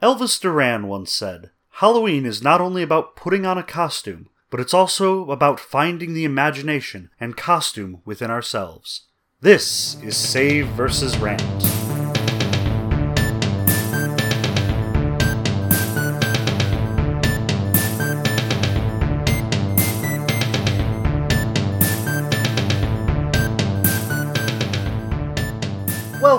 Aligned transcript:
Elvis 0.00 0.40
Duran 0.40 0.86
once 0.86 1.12
said 1.12 1.50
Halloween 1.70 2.24
is 2.24 2.40
not 2.40 2.60
only 2.60 2.84
about 2.84 3.16
putting 3.16 3.44
on 3.44 3.58
a 3.58 3.64
costume, 3.64 4.28
but 4.48 4.60
it's 4.60 4.72
also 4.72 5.28
about 5.28 5.58
finding 5.58 6.14
the 6.14 6.24
imagination 6.24 7.10
and 7.18 7.36
costume 7.36 8.00
within 8.04 8.30
ourselves. 8.30 9.06
This 9.40 10.00
is 10.00 10.16
Save 10.16 10.68
versus 10.68 11.18
Rant. 11.18 11.77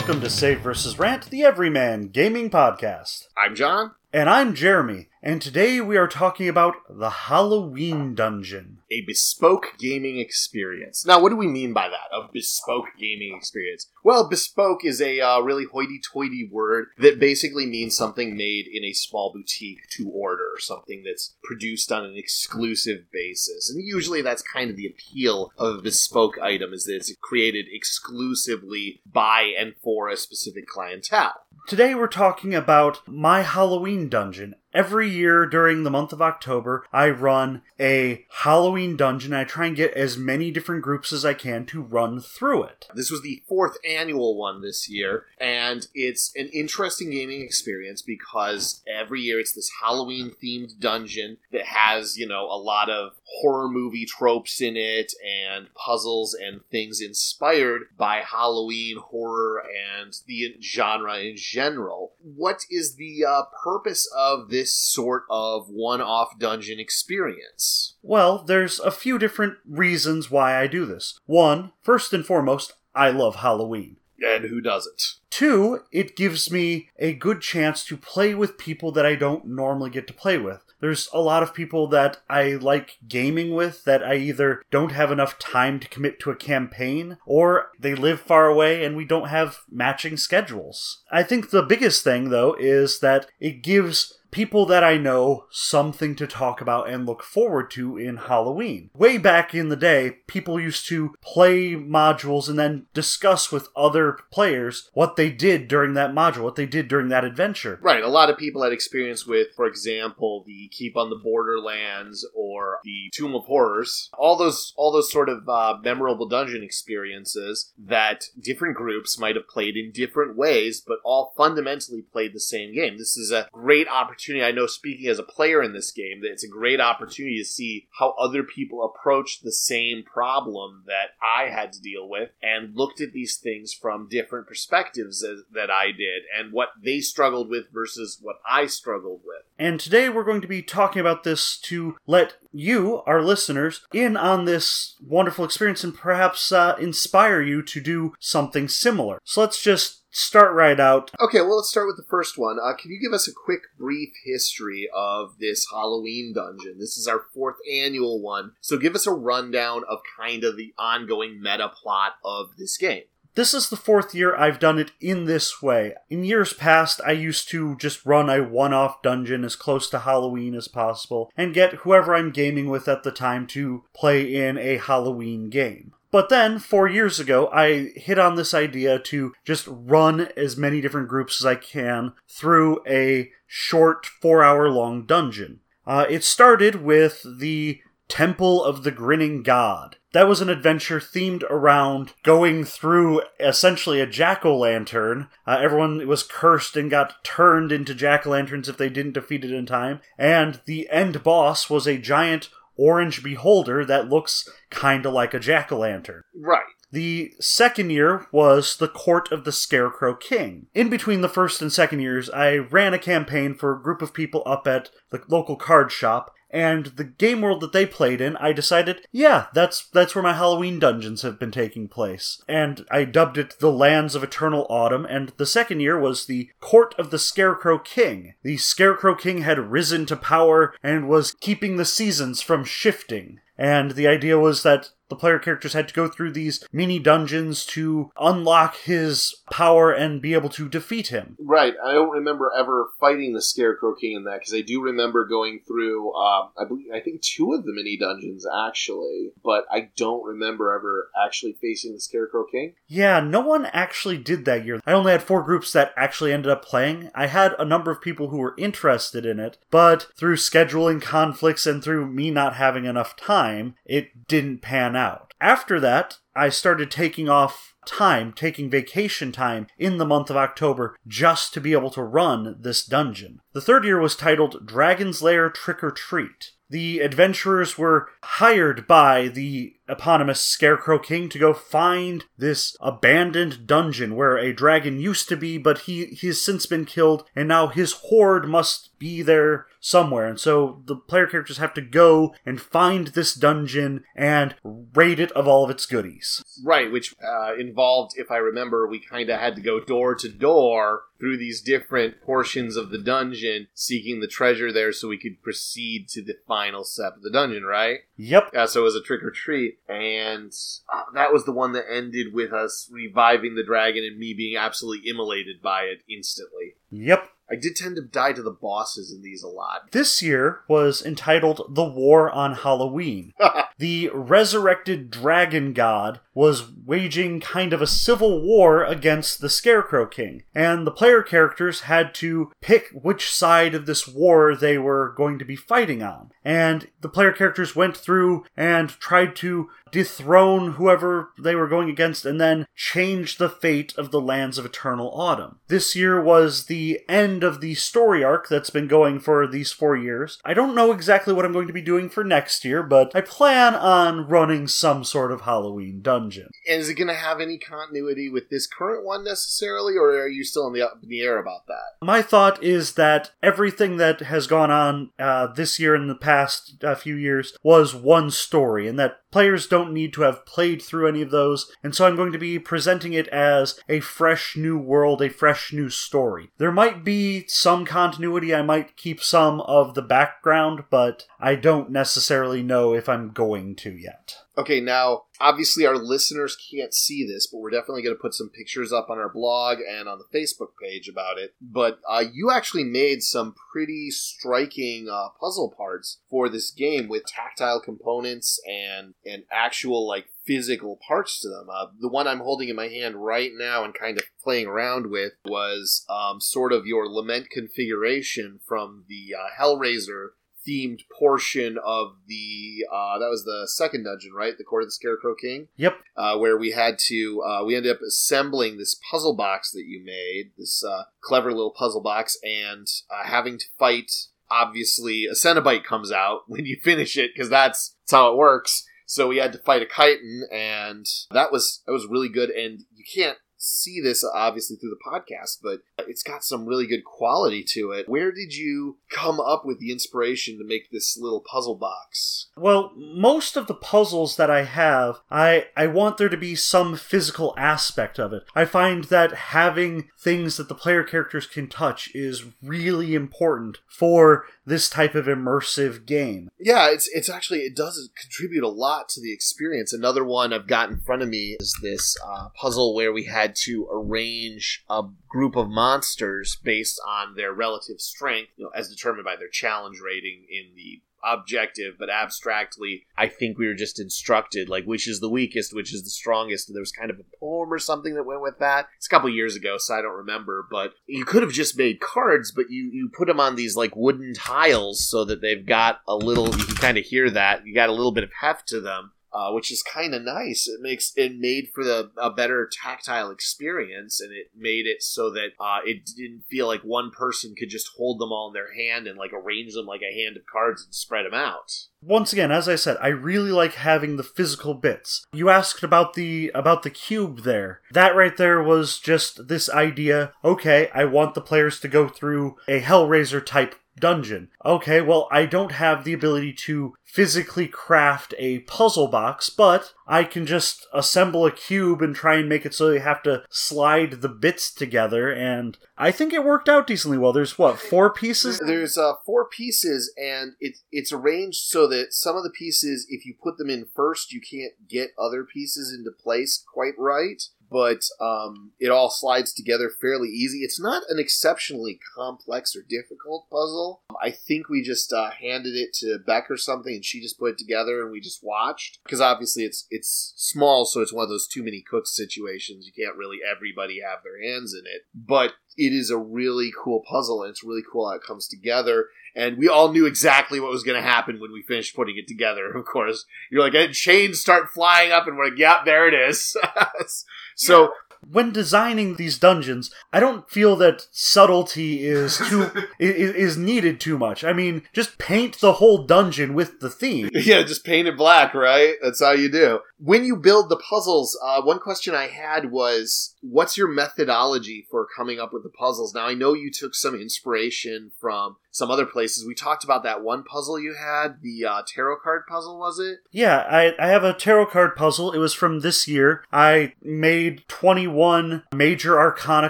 Welcome 0.10 0.24
to 0.24 0.30
Save 0.32 0.62
vs. 0.62 0.98
Rant, 0.98 1.30
the 1.30 1.44
Everyman 1.44 2.08
Gaming 2.08 2.50
Podcast. 2.50 3.28
I'm 3.38 3.54
John. 3.54 3.92
And 4.12 4.28
I'm 4.28 4.56
Jeremy, 4.56 5.08
and 5.22 5.42
today 5.42 5.82
we 5.82 5.98
are 5.98 6.08
talking 6.08 6.48
about 6.48 6.76
the 6.90 7.10
Halloween 7.10 8.16
Dungeon. 8.16 8.80
A 8.92 9.04
bespoke 9.06 9.74
gaming 9.78 10.18
experience. 10.18 11.06
Now, 11.06 11.22
what 11.22 11.30
do 11.30 11.36
we 11.36 11.48
mean 11.48 11.74
by 11.74 11.90
that? 11.90 12.16
A 12.16 12.30
bespoke 12.32 12.86
gaming 12.98 13.36
experience? 13.36 13.92
Well, 14.04 14.30
bespoke 14.30 14.86
is 14.86 15.02
a 15.02 15.20
uh, 15.20 15.42
really 15.42 15.66
hoity 15.66 16.00
toity 16.00 16.50
word 16.50 16.88
that 16.98 17.20
basically 17.20 17.66
means 17.66 17.96
something 17.96 18.38
made 18.38 18.68
in 18.68 18.84
a 18.84 18.94
small 18.94 19.34
boutique 19.34 19.88
to 19.98 20.10
order, 20.10 20.52
something 20.58 21.04
that's 21.06 21.36
produced 21.44 21.92
on 21.92 22.06
an 22.06 22.16
exclusive 22.16 23.12
basis. 23.12 23.70
And 23.70 23.84
usually 23.84 24.22
that's 24.22 24.42
kind 24.42 24.70
of 24.70 24.78
the 24.78 24.88
appeal 24.88 25.52
of 25.58 25.80
a 25.80 25.82
bespoke 25.82 26.40
item, 26.40 26.74
is 26.74 26.86
that 26.86 26.96
it's 26.96 27.14
created 27.22 27.66
exclusively 27.72 29.02
by 29.06 29.54
and 29.60 29.74
for 29.84 30.08
a 30.08 30.16
specific 30.18 30.66
clientele. 30.68 31.34
Today 31.68 31.94
we're 31.94 32.08
talking 32.08 32.56
about 32.56 33.08
my 33.08 33.42
Halloween 33.42 34.10
dungeon. 34.10 34.56
Every 34.74 35.10
year 35.10 35.46
during 35.48 35.84
the 35.84 35.90
month 35.90 36.14
of 36.14 36.22
October, 36.22 36.86
I 36.94 37.10
run 37.10 37.64
a 37.80 38.26
Halloween 38.30 38.96
dungeon. 38.96 39.34
I 39.34 39.44
try 39.44 39.66
and 39.66 39.76
get 39.76 39.94
as 39.94 40.18
many 40.18 40.52
different 40.52 40.84
groups 40.84 41.12
as 41.12 41.26
I 41.26 41.34
can 41.34 41.66
to 41.68 41.82
run 41.82 42.20
through 42.20 42.64
it. 42.64 42.88
This 42.94 43.10
was 43.10 43.24
the 43.24 43.42
fourth 43.48 43.78
annual 43.88 44.38
one 44.38 44.62
this 44.62 44.88
year, 44.88 45.26
and 45.40 45.88
it's 45.96 46.32
an 46.36 46.50
interesting 46.54 47.10
gaming 47.10 47.42
experience 47.42 48.02
because 48.04 48.84
every 48.88 49.22
year 49.22 49.40
it's 49.40 49.54
this 49.54 49.72
Halloween 49.82 50.34
themed 50.42 50.80
dungeon 50.80 51.38
that 51.52 51.66
has, 51.66 52.18
you 52.18 52.28
know, 52.28 52.46
a 52.46 52.58
lot 52.58 52.90
of 52.90 53.14
horror 53.38 53.70
movie 53.70 54.06
tropes 54.06 54.62
in 54.62 54.76
it 54.76 55.14
and 55.24 55.74
puzzles 55.74 56.34
and 56.34 56.62
things 56.72 57.02
inspired 57.02 57.84
by 57.98 58.18
Halloween 58.18 58.98
horror 58.98 59.64
and 59.98 60.14
the 60.26 60.56
genre 60.62 61.18
in 61.20 61.36
general. 61.38 62.14
What 62.22 62.66
is 62.70 62.96
the 62.96 63.26
uh, 63.26 63.44
purpose 63.64 64.12
of 64.18 64.50
this 64.50 64.74
sort 64.74 65.24
of 65.30 65.70
one 65.70 66.02
off 66.02 66.38
dungeon 66.40 66.80
experience? 66.80 67.96
Well, 68.02 68.44
there's 68.44 68.80
a 68.80 68.92
few 68.92 69.18
different 69.18 69.58
reasons 69.68 70.32
why 70.32 70.60
I 70.60 70.68
do 70.68 70.86
this. 70.86 71.20
One, 71.26 71.72
first 71.82 72.14
and 72.14 72.26
foremost, 72.26 72.74
I 72.96 73.10
love 73.12 73.38
Halloween. 73.38 73.98
And 74.22 74.46
who 74.46 74.60
doesn't? 74.60 75.02
Two, 75.30 75.84
it 75.92 76.18
gives 76.18 76.52
me 76.52 76.90
a 76.98 77.14
good 77.14 77.42
chance 77.42 77.86
to 77.86 77.96
play 77.96 78.36
with 78.36 78.58
people 78.58 78.92
that 78.92 79.06
I 79.06 79.16
don't 79.16 79.48
normally 79.48 79.90
get 79.90 80.08
to 80.08 80.14
play 80.14 80.38
with. 80.38 80.69
There's 80.82 81.10
a 81.14 81.22
lot 81.22 81.44
of 81.44 81.54
people 81.54 81.88
that 81.88 82.18
I 82.30 82.54
like 82.54 82.98
gaming 83.08 83.54
with 83.54 83.84
that 83.84 84.04
I 84.04 84.16
either 84.16 84.64
don't 84.72 84.92
have 84.92 85.12
enough 85.12 85.38
time 85.40 85.80
to 85.80 85.88
commit 85.88 86.20
to 86.22 86.32
a 86.32 86.36
campaign 86.36 87.18
or 87.26 87.70
they 87.80 87.96
live 87.96 88.22
far 88.22 88.48
away 88.48 88.86
and 88.86 88.96
we 88.96 89.06
don't 89.06 89.30
have 89.30 89.60
matching 89.70 90.18
schedules. 90.18 91.04
I 91.12 91.24
think 91.24 91.50
the 91.50 91.64
biggest 91.64 92.04
thing, 92.04 92.30
though, 92.30 92.56
is 92.58 93.00
that 93.00 93.28
it 93.40 93.64
gives 93.64 94.19
people 94.32 94.66
that 94.68 94.84
I 94.84 94.98
know 94.98 95.46
something 95.50 96.16
to 96.16 96.28
talk 96.28 96.62
about 96.62 96.90
and 96.90 97.06
look 97.06 97.24
forward 97.24 97.72
to 97.72 97.98
in 97.98 98.18
Halloween. 98.18 98.90
Way 98.94 99.18
back 99.18 99.54
in 99.56 99.70
the 99.70 99.76
day, 99.76 100.18
people 100.28 100.60
used 100.60 100.88
to 100.90 101.16
play 101.22 101.74
modules 101.74 102.50
and 102.50 102.58
then 102.58 102.86
discuss 102.94 103.52
with 103.52 103.70
other 103.76 104.20
players 104.32 104.90
what 104.94 105.16
they 105.16 105.32
did 105.32 105.68
during 105.68 105.94
that 105.94 106.12
module, 106.12 106.44
what 106.44 106.56
they 106.56 106.66
did 106.66 106.88
during 106.88 107.10
that 107.10 107.26
adventure. 107.26 107.80
Right. 107.82 108.04
A 108.04 108.10
lot 108.10 108.30
of 108.30 108.38
people 108.38 108.64
had 108.64 108.74
experience 108.74 109.26
with, 109.26 109.48
for 109.56 109.66
example, 109.66 110.44
the 110.46 110.70
Keep 110.72 110.98
on 110.98 111.10
the 111.10 111.20
Borderlands 111.22 112.28
or 112.36 112.80
the 112.84 113.10
Tomb 113.14 113.36
of 113.36 113.46
Horrors. 113.46 114.10
All 114.18 114.38
those, 114.38 114.74
all 114.78 114.92
those 114.92 115.12
sort 115.12 115.30
of 115.30 115.48
uh, 115.48 115.78
memorable 115.84 116.28
dungeon 116.28 116.64
experiences 116.64 117.74
that 117.78 118.26
different 118.40 118.76
groups 118.76 119.18
might 119.18 119.36
have 119.36 119.48
played 119.48 119.76
in 119.76 119.92
different 119.92 120.38
ways, 120.38 120.82
but 120.86 121.00
all 121.04 121.34
fundamentally 121.36 122.02
played 122.02 122.34
the 122.34 122.40
same 122.40 122.74
game. 122.74 122.98
This 122.98 123.18
is 123.18 123.32
a 123.32 123.48
great 123.52 123.88
opportunity 123.88 124.19
opportunity. 124.20 124.44
I 124.44 124.52
know, 124.52 124.68
speaking 124.68 125.08
as 125.08 125.20
a 125.20 125.24
player 125.24 125.64
in 125.64 125.74
this 125.74 125.92
game, 125.92 126.22
that 126.22 126.32
it's 126.32 126.44
a 126.44 126.50
great 126.50 126.82
opportunity 126.82 127.38
to 127.38 127.46
see 127.46 127.88
how 127.98 128.14
other 128.20 128.44
people 128.44 128.84
approach 128.84 129.42
the 129.42 129.52
same 129.52 130.04
problem 130.04 130.84
that 130.88 131.12
I 131.22 131.50
had 131.50 131.72
to 131.74 131.82
deal 131.82 132.08
with 132.08 132.30
and 132.42 132.76
looked 132.76 133.00
at 133.00 133.14
these 133.14 133.38
things 133.38 133.74
from 133.74 134.10
different 134.10 134.48
perspectives 134.48 135.24
as, 135.24 135.44
that 135.54 135.70
I 135.72 135.88
did 135.88 136.24
and 136.38 136.52
what 136.52 136.70
they 136.84 137.00
struggled 137.00 137.50
with 137.50 137.72
versus 137.74 138.20
what 138.22 138.38
I 138.50 138.66
struggled 138.66 139.22
with. 139.26 139.44
And 139.58 139.80
today 139.80 140.10
we're 140.10 140.24
going 140.24 140.42
to 140.42 140.48
be 140.48 140.62
talking 140.62 141.00
about 141.00 141.24
this 141.24 141.58
to 141.62 141.98
let 142.06 142.36
you, 142.52 143.02
our 143.06 143.22
listeners, 143.22 143.82
in 143.94 144.18
on 144.18 144.46
this 144.46 144.96
wonderful 145.06 145.46
experience 145.46 145.84
and 145.84 145.96
perhaps 145.96 146.52
uh, 146.52 146.76
inspire 146.80 147.42
you 147.42 147.62
to 147.62 147.80
do 147.80 148.14
something 148.20 148.68
similar. 148.68 149.20
So 149.24 149.42
let's 149.42 149.62
just 149.62 149.99
start 150.12 150.54
right 150.54 150.80
out. 150.80 151.12
Okay, 151.20 151.42
well, 151.42 151.58
let's 151.58 151.70
start 151.70 151.88
with 151.88 151.98
the 151.98 152.10
first 152.10 152.38
one. 152.38 152.58
Uh, 152.62 152.74
can 152.74 152.92
you 152.92 153.00
give 153.00 153.14
us 153.14 153.28
a 153.28 153.34
quick, 153.34 153.62
brief 153.78 154.10
history 154.26 154.90
of 154.96 155.38
this 155.40 155.68
Halloween 155.72 156.34
dungeon? 156.34 156.78
This 156.80 156.98
is 156.98 157.08
our 157.08 157.26
fourth 157.34 157.58
annual 157.72 158.22
one, 158.22 158.54
so 158.62 158.78
give 158.78 158.96
us 158.96 159.08
a 159.08 159.14
rundown 159.14 159.84
of 159.90 160.00
kind 160.18 160.44
of 160.44 160.58
the 160.58 160.74
ongoing 160.78 161.42
meta 161.42 161.70
plot 161.70 162.14
of 162.24 162.58
this 162.58 162.78
game. 162.78 163.04
This 163.36 163.54
is 163.54 163.70
the 163.70 163.78
fourth 163.78 164.16
year 164.16 164.36
I've 164.36 164.60
done 164.60 164.80
it 164.80 164.92
in 165.00 165.26
this 165.26 165.62
way. 165.62 165.94
In 166.10 166.24
years 166.24 166.52
past, 166.52 167.00
I 167.06 167.12
used 167.12 167.48
to 167.50 167.78
just 167.78 168.06
run 168.06 168.30
a 168.30 168.44
one 168.44 168.74
off 168.74 169.02
dungeon 169.02 169.46
as 169.46 169.56
close 169.56 169.90
to 169.92 170.00
Halloween 170.00 170.56
as 170.56 170.68
possible 170.68 171.32
and 171.38 171.54
get 171.54 171.76
whoever 171.76 172.16
I'm 172.16 172.32
gaming 172.32 172.70
with 172.70 172.88
at 172.88 173.04
the 173.04 173.12
time 173.12 173.48
to 173.48 173.86
play 173.94 174.36
in 174.36 174.58
a 174.58 174.78
Halloween 174.78 175.50
game. 175.50 175.94
But 176.12 176.30
then, 176.30 176.60
four 176.60 176.88
years 176.88 177.20
ago, 177.20 177.50
I 177.54 177.92
hit 177.96 178.18
on 178.18 178.36
this 178.36 178.54
idea 178.54 178.98
to 179.00 179.34
just 179.46 179.68
run 179.70 180.30
as 180.36 180.58
many 180.58 180.82
different 180.82 181.08
groups 181.08 181.40
as 181.42 181.46
I 181.46 181.56
can 181.56 182.14
through 182.28 182.82
a 182.88 183.32
short, 183.46 184.06
four 184.06 184.44
hour 184.44 184.70
long 184.70 185.06
dungeon. 185.06 185.60
Uh, 185.86 186.06
it 186.10 186.24
started 186.24 186.84
with 186.84 187.24
the 187.40 187.82
Temple 188.08 188.64
of 188.64 188.84
the 188.84 188.92
Grinning 188.92 189.44
God. 189.44 189.98
That 190.14 190.28
was 190.28 190.42
an 190.42 190.50
adventure 190.50 191.00
themed 191.00 191.44
around 191.44 192.14
going 192.24 192.64
through 192.64 193.22
essentially 193.40 194.02
a 194.02 194.08
jack 194.08 194.44
o' 194.44 194.58
lantern. 194.58 195.28
Uh, 195.46 195.60
everyone 195.62 196.06
was 196.08 196.24
cursed 196.24 196.76
and 196.76 196.90
got 196.90 197.24
turned 197.24 197.72
into 197.72 197.94
jack 197.94 198.26
o' 198.26 198.32
lanterns 198.32 198.68
if 198.68 198.78
they 198.78 198.90
didn't 198.90 199.14
defeat 199.14 199.46
it 199.46 199.52
in 199.52 199.68
time. 199.68 200.02
And 200.18 200.60
the 200.66 200.90
end 200.90 201.24
boss 201.24 201.70
was 201.70 201.86
a 201.86 202.00
giant 202.00 202.50
orange 202.80 203.22
beholder 203.24 203.84
that 203.86 204.10
looks 204.10 204.48
kind 204.70 205.06
of 205.06 205.14
like 205.14 205.34
a 205.34 205.40
jack 205.40 205.72
o' 205.72 205.80
lantern. 205.80 206.24
Right. 206.36 206.64
The 206.92 207.34
second 207.40 207.92
year 207.92 208.26
was 208.32 208.78
the 208.78 208.88
Court 208.88 209.32
of 209.32 209.44
the 209.44 209.52
Scarecrow 209.52 210.16
King. 210.16 210.68
In 210.74 210.90
between 210.90 211.22
the 211.22 211.30
first 211.30 211.62
and 211.62 211.72
second 211.72 212.00
years, 212.00 212.30
I 212.32 212.58
ran 212.58 212.96
a 212.96 213.00
campaign 213.00 213.54
for 213.54 213.74
a 213.74 213.82
group 213.82 214.02
of 214.02 214.14
people 214.14 214.42
up 214.46 214.66
at 214.66 214.90
the 215.12 215.22
local 215.28 215.56
card 215.56 215.92
shop, 215.92 216.34
and 216.50 216.88
the 216.88 217.04
game 217.04 217.42
world 217.42 217.62
that 217.62 217.74
they 217.74 217.86
played 217.86 218.22
in, 218.22 218.36
I 218.38 218.54
decided, 218.54 219.06
yeah, 219.12 219.48
that's 219.54 219.88
that's 219.88 220.16
where 220.16 220.24
my 220.24 220.34
Halloween 220.34 220.80
dungeons 220.80 221.22
have 221.22 221.40
been 221.40 221.52
taking 221.52 221.88
place. 221.88 222.42
And 222.48 222.86
I 222.90 223.04
dubbed 223.06 223.38
it 223.38 223.60
the 223.60 223.72
Lands 223.72 224.16
of 224.16 224.24
Eternal 224.24 224.66
Autumn, 224.70 225.06
and 225.06 225.34
the 225.38 225.46
second 225.46 225.80
year 225.80 226.00
was 226.00 226.26
the 226.26 226.50
Court 226.60 226.96
of 226.98 227.12
the 227.12 227.20
Scarecrow 227.20 227.80
King. 227.80 228.34
The 228.44 228.58
Scarecrow 228.58 229.16
King 229.16 229.42
had 229.42 229.72
risen 229.72 230.06
to 230.08 230.16
power 230.16 230.74
and 230.82 231.08
was 231.08 231.36
keeping 231.40 231.78
the 231.78 231.86
seasons 231.86 232.42
from 232.42 232.64
shifting. 232.64 233.40
And 233.58 233.92
the 233.92 234.08
idea 234.08 234.40
was 234.40 234.64
that 234.64 234.92
the 235.10 235.16
player 235.16 235.40
characters 235.40 235.74
had 235.74 235.88
to 235.88 235.94
go 235.94 236.08
through 236.08 236.32
these 236.32 236.64
mini 236.72 237.00
dungeons 237.00 237.66
to 237.66 238.12
unlock 238.20 238.78
his 238.78 239.36
power 239.52 239.92
and 239.92 240.22
be 240.22 240.34
able 240.34 240.50
to 240.50 240.70
defeat 240.70 241.08
him. 241.08 241.36
Right. 241.40 241.74
I 241.84 241.94
don't 241.94 242.12
remember 242.12 242.52
ever 242.58 242.90
fighting 243.00 243.34
the 243.34 243.42
Scarecrow 243.42 243.96
King 243.96 244.18
in 244.18 244.24
that 244.26 244.40
because 244.40 244.54
I 244.54 244.62
do 244.62 244.82
remember 244.82 245.26
going 245.28 245.62
through. 245.68 246.12
Uh, 246.12 246.50
I 246.58 246.66
believe 246.68 246.92
I 246.94 247.00
think 247.00 247.22
two 247.22 247.54
of 247.54 247.66
the 247.66 247.74
mini 247.74 247.98
dungeons 247.98 248.46
actually, 248.68 249.32
but 249.44 249.66
I 249.72 249.90
don't 249.98 250.24
remember 250.24 250.76
ever 250.76 251.10
actually 251.26 251.58
facing 251.60 251.94
the 251.94 252.00
Scarecrow 252.00 252.46
King. 252.50 252.74
Yeah, 252.88 253.20
no 253.20 253.40
one 253.40 253.66
actually 253.68 254.18
did 254.18 254.46
that 254.46 254.66
year. 254.66 254.80
I 254.86 254.94
only 254.94 255.12
had 255.12 255.24
four 255.24 255.44
groups 255.44 255.74
that 255.74 255.94
actually 255.98 256.32
ended 256.32 256.52
up 256.52 256.64
playing. 256.64 257.10
I 257.16 257.28
had 257.28 257.56
a 257.58 257.66
number 257.66 257.92
of 257.92 258.02
people 258.02 258.30
who 258.30 258.38
were 258.38 258.56
interested 258.58 259.26
in 259.26 259.40
it, 259.40 259.58
but 259.72 260.08
through 260.16 260.36
scheduling 260.36 261.02
conflicts 261.02 261.66
and 261.66 261.84
through 261.84 262.08
me 262.08 262.30
not 262.30 262.56
having 262.56 262.86
enough 262.86 263.16
time, 263.16 263.76
it 263.86 264.28
didn't 264.28 264.62
pan 264.62 264.96
out. 264.96 264.99
After 265.42 265.80
that, 265.80 266.18
I 266.36 266.50
started 266.50 266.92
taking 266.92 267.30
off 267.30 267.76
time, 267.86 268.34
taking 268.34 268.70
vacation 268.70 269.32
time 269.32 269.68
in 269.78 269.98
the 269.98 270.06
month 270.06 270.30
of 270.30 270.38
October 270.38 270.96
just 271.08 271.54
to 271.54 271.62
be 271.62 271.74
able 271.74 271.90
to 271.92 272.04
run 272.04 272.58
this 272.60 272.86
dungeon. 272.86 273.40
The 273.54 273.62
third 273.62 273.86
year 273.86 274.00
was 274.00 274.16
titled 274.16 274.66
Dragon's 274.66 275.22
Lair 275.22 275.50
Trick 275.50 275.84
or 275.84 275.92
Treat. 275.92 276.52
The 276.70 277.00
adventurers 277.00 277.78
were 277.78 278.10
hired 278.24 278.88
by 278.88 279.28
the 279.28 279.76
eponymous 279.90 280.42
Scarecrow 280.42 281.00
King 281.00 281.30
to 281.30 281.40
go 281.40 281.54
find 281.54 282.26
this 282.38 282.76
abandoned 282.80 283.68
dungeon 283.68 284.16
where 284.16 284.38
a 284.38 284.54
dragon 284.54 285.00
used 285.00 285.28
to 285.30 285.38
be, 285.38 285.58
but 285.58 285.80
he, 285.80 286.06
he 286.08 286.28
has 286.28 286.44
since 286.44 286.66
been 286.66 286.86
killed, 286.86 287.26
and 287.36 287.48
now 287.48 287.68
his 287.68 287.94
horde 287.94 288.48
must 288.48 288.98
be 289.00 289.22
there 289.22 289.66
somewhere. 289.80 290.28
And 290.28 290.40
so 290.40 290.82
the 290.86 290.96
player 290.96 291.26
characters 291.26 291.58
have 291.58 291.74
to 291.76 291.82
go 291.82 292.36
and 292.46 292.60
find 292.60 293.08
this 293.08 293.34
dungeon 293.34 294.04
and 294.16 294.56
raid 294.64 295.20
it 295.20 295.32
of 295.32 295.48
all 295.48 295.64
of 295.64 295.70
its 295.70 295.86
goodies. 295.86 296.44
Right, 296.64 296.92
which 296.92 297.16
uh, 297.24 297.56
involved, 297.56 298.14
if 298.18 298.30
I 298.30 298.38
remember, 298.38 298.88
we 298.88 299.00
kind 299.00 299.30
of 299.30 299.40
had 299.40 299.56
to 299.56 299.62
go 299.62 299.80
door 299.80 300.16
to 300.16 300.30
door 300.30 301.04
through 301.20 301.38
these 301.38 301.62
different 301.62 302.22
portions 302.22 302.76
of 302.76 302.90
the 302.90 302.98
dungeon, 302.98 303.68
seeking 303.74 304.20
the 304.20 304.28
treasure 304.28 304.72
there 304.72 304.92
so 304.92 305.08
we 305.08 305.18
could 305.18 305.42
proceed 305.42 306.08
to 306.10 306.22
the 306.22 306.36
final 306.48 306.84
step 306.84 307.16
of 307.18 307.24
the 307.24 307.32
dungeon, 307.32 307.64
right? 307.64 308.00
Yep. 308.18 308.52
Uh, 308.56 308.68
so 308.68 308.82
it 308.82 308.84
was 308.86 308.96
a 308.96 309.02
trick 309.02 309.24
or 309.24 309.32
treat, 309.32 309.79
and 309.88 310.54
uh, 310.94 311.04
that 311.14 311.34
was 311.34 311.46
the 311.46 311.52
one 311.52 311.74
that 311.74 311.86
ended 311.92 312.34
with 312.34 312.54
us 312.54 312.90
reviving 312.92 313.56
the 313.56 313.64
dragon 313.64 314.04
and 314.04 314.18
me 314.18 314.34
being 314.34 314.58
absolutely 314.58 315.10
immolated 315.10 315.62
by 315.62 315.84
it 315.84 316.04
instantly. 316.10 316.76
Yep. 316.92 317.30
I 317.52 317.56
did 317.56 317.76
tend 317.76 317.96
to 317.96 318.02
die 318.02 318.34
to 318.34 318.42
the 318.42 318.52
bosses 318.52 319.12
in 319.12 319.22
these 319.22 319.44
a 319.44 319.48
lot. 319.48 319.92
This 320.00 320.22
year 320.22 320.62
was 320.68 321.06
entitled 321.06 321.62
The 321.76 321.84
War 321.84 322.30
on 322.32 322.54
Halloween. 322.54 323.34
the 323.78 324.10
resurrected 324.14 325.10
dragon 325.10 325.74
god 325.74 326.20
was 326.34 326.72
waging 326.86 327.40
kind 327.42 327.74
of 327.74 327.82
a 327.82 327.88
civil 327.88 328.42
war 328.42 328.84
against 328.84 329.42
the 329.42 329.50
Scarecrow 329.50 330.06
King, 330.06 330.44
and 330.56 330.88
the 330.88 330.92
player 330.92 331.22
characters 331.22 331.82
had 331.82 332.14
to 332.16 332.52
pick 332.62 332.88
which 332.94 333.30
side 333.30 333.76
of 333.76 333.86
this 333.86 334.08
war 334.08 334.56
they 334.56 334.78
were 334.78 335.14
going 335.18 335.38
to 335.40 335.46
be 335.46 335.56
fighting 335.56 336.02
on. 336.02 336.32
And 336.46 336.88
the 337.02 337.10
player 337.10 337.32
characters 337.32 337.76
went 337.76 337.98
through 337.98 338.46
and 338.56 338.90
tried 338.90 339.36
to 339.38 339.70
dethrone 339.92 340.74
whoever 340.74 341.32
they 341.38 341.56
were 341.56 341.68
going 341.68 341.90
against 341.90 342.26
and 342.26 342.40
then 342.40 342.68
change 342.76 343.38
the 343.38 343.50
fate 343.50 343.94
of 343.98 344.12
the 344.12 344.22
lands 344.22 344.58
of 344.58 344.66
eternal 344.66 345.12
autumn. 345.14 345.60
This 345.68 345.96
year 345.96 346.22
was 346.22 346.66
the 346.66 347.02
end 347.10 347.39
of 347.44 347.62
the 347.62 347.76
story 347.76 348.24
arc 348.24 348.48
that's 348.48 348.70
been 348.70 348.88
going 348.88 349.20
for 349.20 349.48
these 349.48 349.72
four 349.72 349.96
years. 349.96 350.40
I 350.46 350.54
don't 350.54 350.76
know 350.76 350.92
exactly 350.92 351.34
what 351.34 351.46
I'm 351.46 351.54
going 351.54 351.68
to 351.68 351.74
be 351.74 351.82
doing 351.82 352.10
for 352.10 352.24
next 352.24 352.64
year, 352.66 352.84
but 352.84 353.12
I 353.16 353.22
plan 353.22 353.76
on 353.76 354.28
running 354.28 354.68
some 354.68 355.04
sort 355.04 355.32
of 355.32 355.42
Halloween 355.42 356.02
dungeon. 356.02 356.50
And 356.68 356.82
is 356.82 356.90
it 356.90 356.96
going 356.96 357.08
to 357.08 357.14
have 357.14 357.40
any 357.40 357.58
continuity 357.58 358.30
with 358.30 358.50
this 358.50 358.68
current 358.68 359.06
one 359.06 359.24
necessarily, 359.24 359.96
or 359.96 360.12
are 360.12 360.28
you 360.28 360.44
still 360.44 360.68
in 360.68 360.74
the, 360.74 360.82
up 360.82 361.00
in 361.02 361.10
the 361.10 361.22
air 361.22 361.38
about 361.38 361.68
that? 361.68 362.06
My 362.06 362.22
thought 362.22 362.64
is 362.64 362.94
that 362.94 363.32
everything 363.42 363.98
that 363.98 364.22
has 364.22 364.48
gone 364.48 364.72
on 364.72 365.12
uh, 365.20 365.48
this 365.48 365.80
year 365.80 365.96
and 365.96 366.10
the 366.10 366.16
past 366.16 366.84
uh, 366.84 366.96
few 366.96 367.16
years 367.16 367.58
was 367.64 367.96
one 367.96 368.32
story, 368.32 368.88
and 368.88 368.98
that 369.00 369.20
players 369.32 369.68
don't 369.68 369.94
need 369.94 370.14
to 370.14 370.22
have 370.22 370.46
played 370.46 370.82
through 370.82 371.08
any 371.08 371.22
of 371.22 371.32
those, 371.32 371.72
and 371.84 371.94
so 371.94 372.06
I'm 372.06 372.16
going 372.16 372.32
to 372.32 372.40
be 372.40 372.58
presenting 372.60 373.14
it 373.14 373.28
as 373.28 373.80
a 373.88 374.00
fresh 374.00 374.58
new 374.58 374.78
world, 374.78 375.22
a 375.22 375.30
fresh 375.30 375.72
new 375.72 375.90
story. 375.90 376.50
There 376.58 376.72
might 376.72 377.04
be 377.04 377.29
some 377.48 377.86
continuity, 377.86 378.54
I 378.54 378.62
might 378.62 378.98
keep 378.98 379.22
some 379.22 379.62
of 379.62 379.94
the 379.94 380.02
background, 380.02 380.86
but 380.90 381.26
I 381.40 381.56
don't 381.56 381.90
necessarily 381.90 382.64
know 382.64 382.94
if 382.94 383.08
I'm 383.08 383.32
going 383.32 383.76
to 383.78 383.92
yet. 383.92 384.39
Okay, 384.60 384.82
now 384.82 385.22
obviously 385.40 385.86
our 385.86 385.96
listeners 385.96 386.58
can't 386.70 386.94
see 386.94 387.26
this, 387.26 387.48
but 387.48 387.60
we're 387.60 387.70
definitely 387.70 388.02
going 388.02 388.14
to 388.14 388.22
put 388.22 388.34
some 388.34 388.50
pictures 388.50 388.92
up 388.92 389.10
on 389.10 389.18
our 389.18 389.30
blog 389.30 389.78
and 389.80 390.10
on 390.10 390.20
the 390.20 390.38
Facebook 390.38 390.72
page 390.84 391.08
about 391.08 391.38
it. 391.38 391.56
But 391.62 392.00
uh, 392.10 392.26
you 392.30 392.52
actually 392.52 392.84
made 392.84 393.24
some 393.24 393.56
pretty 393.72 394.12
striking 394.12 395.08
uh, 395.10 395.30
puzzle 395.40 395.74
parts 395.78 396.20
for 396.30 396.50
this 396.50 396.72
game 396.72 397.08
with 397.08 397.24
tactile 397.26 397.80
components 397.80 398.60
and 398.68 399.14
and 399.26 399.44
actual 399.50 400.06
like 400.06 400.26
physical 400.46 401.00
parts 401.08 401.40
to 401.40 401.48
them. 401.48 401.68
Uh, 401.74 401.86
the 401.98 402.10
one 402.10 402.28
I'm 402.28 402.40
holding 402.40 402.68
in 402.68 402.76
my 402.76 402.90
hand 402.90 403.16
right 403.16 403.52
now 403.56 403.86
and 403.86 403.94
kind 403.94 404.18
of 404.18 404.26
playing 404.44 404.68
around 404.68 405.10
with 405.10 405.34
was 405.46 406.06
um, 406.10 406.42
sort 406.42 406.74
of 406.74 406.86
your 406.86 407.08
lament 407.08 407.50
configuration 407.50 408.60
from 408.68 409.06
the 409.08 409.36
uh, 409.40 409.62
Hellraiser 409.62 410.32
themed 410.68 411.02
portion 411.18 411.78
of 411.84 412.14
the 412.28 412.86
uh, 412.92 413.18
that 413.20 413.30
was 413.30 413.44
the 413.44 413.68
second 413.68 414.04
dungeon, 414.04 414.32
right? 414.34 414.58
The 414.58 414.64
Court 414.64 414.84
of 414.84 414.88
the 414.88 414.94
Scarecrow 414.94 415.36
King. 415.36 415.68
Yep. 415.78 415.98
Uh, 416.16 416.38
where 416.38 416.58
we 416.58 416.72
had 416.72 416.98
to 417.08 417.42
uh, 417.42 417.64
we 417.66 417.76
ended 417.76 417.92
up 417.92 418.02
assembling 418.02 418.78
this 418.78 419.00
puzzle 419.10 419.36
box 419.36 419.72
that 419.72 419.86
you 419.86 420.04
made, 420.04 420.52
this 420.58 420.84
uh, 420.84 421.04
clever 421.22 421.52
little 421.52 421.72
puzzle 421.72 422.02
box, 422.02 422.38
and 422.44 422.88
uh, 423.10 423.28
having 423.28 423.58
to 423.58 423.66
fight. 423.78 424.12
Obviously, 424.52 425.26
a 425.26 425.34
Cenobite 425.34 425.84
comes 425.84 426.12
out 426.12 426.42
when 426.48 426.66
you 426.66 426.78
finish 426.84 427.18
it 427.18 427.32
because 427.34 427.50
that's, 427.50 427.96
that's 428.02 428.14
how 428.14 428.32
it 428.32 428.38
works. 428.38 428.84
So 429.06 429.28
we 429.28 429.38
had 429.38 429.54
to 429.54 429.60
fight 429.60 429.82
a 429.82 429.86
kyton, 429.86 430.44
and 430.52 431.06
that 431.32 431.52
was 431.52 431.82
that 431.86 431.92
was 431.92 432.08
really 432.08 432.30
good. 432.30 432.50
And 432.50 432.82
you 432.94 433.04
can't 433.12 433.38
see 433.60 434.00
this 434.02 434.24
obviously 434.24 434.78
through 434.78 434.92
the 434.92 435.10
podcast, 435.10 435.58
but 435.62 435.82
it's 436.08 436.24
got 436.24 436.44
some 436.44 436.66
really 436.66 436.88
good 436.88 437.04
quality 437.04 437.64
to 437.74 437.92
it. 437.92 438.08
Where 438.08 438.32
did 438.32 438.56
you 438.56 438.98
come 439.12 439.40
up 439.40 439.66
with 439.66 439.80
the 439.80 439.92
inspiration 439.92 440.58
to 440.58 440.66
make 440.66 440.90
this 440.92 441.18
little 441.20 441.42
puzzle 441.42 441.76
box? 441.76 442.48
Well, 442.58 442.92
most 442.96 443.58
of 443.58 443.68
the 443.68 443.74
puzzles 443.76 444.38
that 444.38 444.50
I 444.50 444.64
have, 444.64 445.20
I 445.30 445.68
I 445.76 445.88
want 445.88 446.18
there 446.18 446.30
to 446.30 446.38
be 446.38 446.56
some 446.56 446.96
physical 446.96 447.54
aspect 447.58 448.20
of 448.20 448.34
it. 448.34 448.44
I 448.56 448.66
find 448.66 449.06
that 449.06 449.34
having 449.34 450.10
things 450.18 450.58
that 450.58 450.70
the 450.70 450.76
player 450.76 451.04
characters 451.04 451.46
can 451.46 451.68
touch 451.68 452.10
is 452.16 452.46
really 452.64 453.14
important 453.14 453.80
for 453.88 454.46
this 454.66 454.90
type 454.90 455.16
of 455.16 455.26
immersive 455.26 456.06
game. 456.06 456.50
Yeah, 456.60 456.90
it's 456.90 457.10
it's 457.14 457.30
actually 457.30 457.60
it 457.60 457.76
does 457.76 458.10
contribute 458.20 458.64
a 458.64 458.70
lot 458.70 459.10
to 459.10 459.22
the 459.22 459.34
experience. 459.34 459.92
Another 459.92 460.24
one 460.24 460.54
I've 460.54 460.68
got 460.68 460.90
in 460.90 461.02
front 461.02 461.22
of 461.22 461.30
me 461.30 461.58
is 461.60 461.78
this 461.82 462.16
uh, 462.26 462.50
puzzle 462.56 462.94
where 462.96 463.12
we 463.12 463.26
had 463.26 463.49
to 463.56 463.88
arrange 463.92 464.84
a 464.90 465.04
group 465.28 465.56
of 465.56 465.70
monsters 465.70 466.58
based 466.64 467.00
on 467.08 467.36
their 467.36 467.54
relative 467.54 468.00
strength, 468.00 468.52
you 468.56 468.66
know, 468.66 468.72
as 468.76 468.90
determined 468.90 469.26
by 469.26 469.36
their 469.36 469.50
challenge 469.50 470.00
rating 470.04 470.46
in 470.50 470.76
the 470.76 471.02
objective, 471.24 471.96
but 472.00 472.10
abstractly, 472.10 473.06
I 473.18 473.28
think 473.28 473.58
we 473.58 473.68
were 473.68 473.74
just 473.74 474.00
instructed 474.00 474.70
like 474.70 474.86
which 474.86 475.08
is 475.08 475.20
the 475.20 475.30
weakest, 475.30 475.74
which 475.74 475.94
is 475.94 476.04
the 476.04 476.10
strongest. 476.10 476.70
And 476.70 476.76
there 476.76 476.82
was 476.82 476.92
kind 476.92 477.12
of 477.12 477.20
a 477.20 477.38
poem 477.40 477.72
or 477.72 477.80
something 477.80 478.16
that 478.16 478.26
went 478.26 478.42
with 478.42 478.60
that. 478.60 478.88
It's 478.98 479.08
a 479.08 479.10
couple 479.10 479.30
years 479.30 479.56
ago, 479.56 479.78
so 479.78 479.96
I 479.96 480.02
don't 480.02 480.18
remember. 480.18 480.66
But 480.70 480.94
you 481.08 481.26
could 481.26 481.44
have 481.44 481.52
just 481.52 481.78
made 481.78 482.00
cards, 482.00 482.52
but 482.52 482.70
you 482.70 482.90
you 482.92 483.10
put 483.16 483.28
them 483.28 483.40
on 483.40 483.56
these 483.56 483.76
like 483.76 483.96
wooden 483.96 484.34
tiles 484.34 485.08
so 485.08 485.26
that 485.26 485.42
they've 485.42 485.66
got 485.66 486.02
a 486.08 486.16
little. 486.16 486.48
You 486.56 486.66
can 486.66 486.76
kind 486.76 486.98
of 486.98 487.06
hear 487.06 487.30
that. 487.30 487.66
You 487.66 487.74
got 487.74 487.90
a 487.90 487.94
little 487.94 488.14
bit 488.14 488.24
of 488.24 488.32
heft 488.40 488.68
to 488.70 488.80
them 488.80 489.12
uh, 489.32 489.52
which 489.52 489.72
is 489.72 489.84
kind 489.84 490.14
of 490.14 490.22
nice. 490.24 490.68
It 490.68 490.82
makes 490.82 491.14
it 491.16 491.38
made 491.38 491.70
for 491.74 491.84
the 491.84 492.12
a 492.18 492.32
better 492.32 492.70
tactile 492.72 493.32
experience, 493.32 494.20
and 494.20 494.32
it 494.32 494.52
made 494.58 494.86
it 494.86 495.04
so 495.04 495.30
that 495.32 495.50
uh, 495.60 495.80
it 495.86 496.06
didn't 496.18 496.44
feel 496.50 496.68
like 496.68 496.82
one 496.82 497.12
person 497.12 497.56
could 497.56 497.70
just 497.70 497.92
hold 497.98 498.20
them 498.20 498.32
all 498.32 498.48
in 498.50 498.54
their 498.54 498.74
hand 498.74 499.08
and 499.08 499.18
like 499.18 499.32
arrange 499.34 499.74
them 499.74 499.86
like 499.86 500.02
a 500.02 500.16
hand 500.16 500.38
of 500.38 500.44
cards 500.52 500.84
and 500.84 500.94
spread 500.94 501.26
them 501.26 501.34
out. 501.34 501.72
Once 502.02 502.32
again, 502.32 502.52
as 502.52 502.70
I 502.70 502.76
said, 502.76 502.98
I 503.02 503.08
really 503.10 503.52
like 503.52 503.74
having 503.74 504.16
the 504.16 504.24
physical 504.24 504.74
bits. 504.74 505.26
You 505.34 505.50
asked 505.50 505.84
about 505.84 506.14
the 506.14 506.50
about 506.56 506.84
the 506.84 506.90
cube 506.90 507.42
there. 507.42 507.82
That 507.92 508.16
right 508.16 508.36
there 508.36 508.64
was 508.64 509.00
just 509.00 509.48
this 509.48 509.70
idea. 509.70 510.34
Okay, 510.44 510.90
I 510.94 511.06
want 511.06 511.36
the 511.36 511.42
players 511.42 511.80
to 511.82 511.88
go 511.88 512.08
through 512.08 512.56
a 512.68 512.82
Hellraiser 512.82 513.46
type 513.46 513.76
dungeon. 514.00 514.50
Okay, 514.66 515.02
well, 515.02 515.28
I 515.32 515.46
don't 515.46 515.74
have 515.74 516.04
the 516.04 516.14
ability 516.14 516.54
to 516.54 516.94
physically 517.04 517.68
craft 517.68 518.34
a 518.38 518.60
puzzle 518.60 519.08
box, 519.08 519.50
but 519.50 519.94
I 520.08 520.24
can 520.24 520.46
just 520.46 520.86
assemble 520.94 521.46
a 521.46 521.52
cube 521.52 522.02
and 522.02 522.16
try 522.16 522.36
and 522.36 522.48
make 522.48 522.66
it 522.66 522.74
so 522.74 522.90
you 522.92 523.00
have 523.00 523.24
to 523.24 523.44
slide 523.50 524.22
the 524.22 524.30
bits 524.30 524.72
together, 524.72 525.32
and 525.32 525.78
I 525.98 526.12
think 526.12 526.34
it 526.34 526.44
worked 526.44 526.70
out 526.70 526.88
decently 526.88 527.18
well. 527.18 527.34
There's 527.34 527.58
what, 527.58 527.80
four 527.80 528.14
pieces? 528.14 528.60
There's 528.60 528.98
uh, 528.98 529.14
four 529.26 529.48
pieces, 529.48 530.14
and 530.18 530.54
it's 530.60 530.84
it's 530.92 531.12
arranged 531.12 531.62
so 531.62 531.88
that 531.88 532.14
some 532.14 532.36
of 532.36 532.44
the 532.44 532.52
pieces, 532.52 533.08
if 533.10 533.26
you 533.26 533.34
put 533.42 533.58
them 533.58 533.70
in 533.70 533.88
first, 533.96 534.32
you 534.32 534.42
can't 534.42 534.88
get 534.88 535.12
other 535.18 535.44
pieces 535.44 535.94
into 535.98 536.12
place 536.12 536.64
quite 536.74 536.94
right 536.98 537.44
but 537.70 538.02
um, 538.20 538.72
it 538.80 538.90
all 538.90 539.10
slides 539.10 539.54
together 539.54 539.90
fairly 539.90 540.30
easy. 540.30 540.60
It's 540.60 540.80
not 540.80 541.04
an 541.10 541.20
exceptionally 541.20 542.00
complex 542.16 542.76
or 542.76 542.82
difficult 542.88 543.50
puzzle. 543.50 544.02
I 544.22 544.32
think 544.32 544.70
we 544.70 544.82
just 544.82 545.14
uh, 545.14 545.32
handed 545.32 545.76
it 545.76 545.94
to 545.96 546.20
Beck 546.26 546.50
or 546.50 546.58
something, 546.58 546.94
and 546.94 547.06
she 547.06 547.22
just 547.22 547.40
put 547.40 547.52
it 547.52 547.58
together, 547.58 548.02
and 548.02 548.12
we 548.12 548.20
just 548.20 548.44
watched. 548.44 549.00
Because 549.04 549.22
obviously 549.22 549.64
it's 549.64 549.86
it's 549.90 550.34
small, 550.36 550.86
so 550.86 551.02
it's 551.02 551.14
one 551.14 551.24
of 551.24 551.30
those 551.30 551.48
too 551.48 551.64
many 551.64 551.82
cooks 551.82 552.16
situations. 552.16 552.86
You 552.86 553.06
can't 553.06 553.18
really 553.18 553.38
everybody 553.50 554.02
have 554.02 554.20
their 554.24 554.42
hands 554.42 554.74
in 554.74 554.86
it. 554.86 555.04
But 555.14 555.54
it 555.78 555.94
is 555.94 556.10
a 556.10 556.18
really 556.18 556.72
cool 556.78 557.02
puzzle 557.10 557.44
and 557.44 557.52
it's 557.52 557.64
really 557.64 557.84
cool 557.90 558.10
how 558.10 558.16
it 558.16 558.24
comes 558.24 558.48
together. 558.48 559.08
And 559.40 559.58
we 559.58 559.70
all 559.70 559.92
knew 559.92 560.06
exactly 560.06 560.60
what 560.60 560.72
was 560.72 560.84
going 560.84 561.02
to 561.02 561.08
happen 561.08 561.40
when 561.40 561.54
we 561.54 561.62
finished 561.62 561.96
putting 561.96 562.18
it 562.18 562.28
together. 562.28 562.72
Of 562.72 562.86
course, 562.86 563.26
you're 563.50 563.62
like, 563.62 563.74
and 563.74 563.94
chains 563.94 564.42
start 564.42 564.70
flying 564.70 565.12
up, 565.12 565.28
and 565.28 565.38
we're 565.38 565.50
like, 565.50 565.58
"Yep, 565.58 565.86
there 565.86 566.08
it 566.08 566.14
is." 566.14 566.58
so 567.56 567.94
when 568.28 568.52
designing 568.52 569.16
these 569.16 569.40
dungeons, 569.40 569.92
I 570.12 570.20
don't 570.20 570.50
feel 570.50 570.76
that 570.78 571.08
subtlety 571.12 572.06
is 572.06 572.38
too 572.38 572.70
is, 573.00 573.36
is 573.36 573.58
needed 573.58 574.00
too 574.00 574.18
much. 574.18 574.44
I 574.44 574.54
mean, 574.54 574.84
just 574.94 575.18
paint 575.18 575.60
the 575.60 575.74
whole 575.74 576.06
dungeon 576.06 576.54
with 576.54 576.80
the 576.80 576.90
theme. 576.90 577.30
Yeah, 577.50 577.64
just 577.64 577.86
paint 577.86 578.08
it 578.08 578.18
black, 578.18 578.54
right? 578.54 578.96
That's 579.02 579.24
how 579.24 579.32
you 579.32 579.50
do. 579.50 579.80
When 579.98 580.24
you 580.24 580.36
build 580.36 580.70
the 580.70 580.78
puzzles, 580.78 581.40
uh, 581.44 581.62
one 581.62 581.80
question 581.80 582.14
I 582.14 582.28
had 582.28 582.70
was, 582.70 583.34
what's 583.42 583.78
your 583.78 583.88
methodology 583.88 584.86
for 584.92 585.08
coming 585.16 585.40
up 585.40 585.52
with 585.52 585.64
the 585.64 585.70
puzzles? 585.70 586.14
Now, 586.14 586.28
I 586.28 586.36
know 586.36 586.54
you 586.54 586.70
took 586.70 586.94
some 586.94 587.16
inspiration 587.16 588.12
from 588.20 588.58
some 588.72 588.92
other 588.92 589.06
places. 589.06 589.46
We 589.46 589.56
talked 589.56 589.84
about 589.84 590.04
that 590.04 590.24
one 590.24 590.44
puzzle 590.44 590.80
you 590.80 590.96
had, 590.96 591.42
the 591.42 591.66
uh, 591.66 591.82
tarot 591.88 592.18
card 592.24 592.44
puzzle, 592.48 592.80
was 592.80 593.00
it? 593.00 593.20
Yeah, 593.32 593.66
I, 593.70 593.94
I 594.00 594.08
have 594.08 594.24
a 594.24 594.34
tarot 594.34 594.68
card 594.68 594.96
puzzle. 594.96 595.32
It 595.32 595.40
was 595.40 595.54
from 595.54 595.80
this 595.80 596.08
year. 596.08 596.44
I 596.52 596.94
made 597.02 597.64
21 597.68 598.64
major 598.74 599.20
arcana 599.20 599.70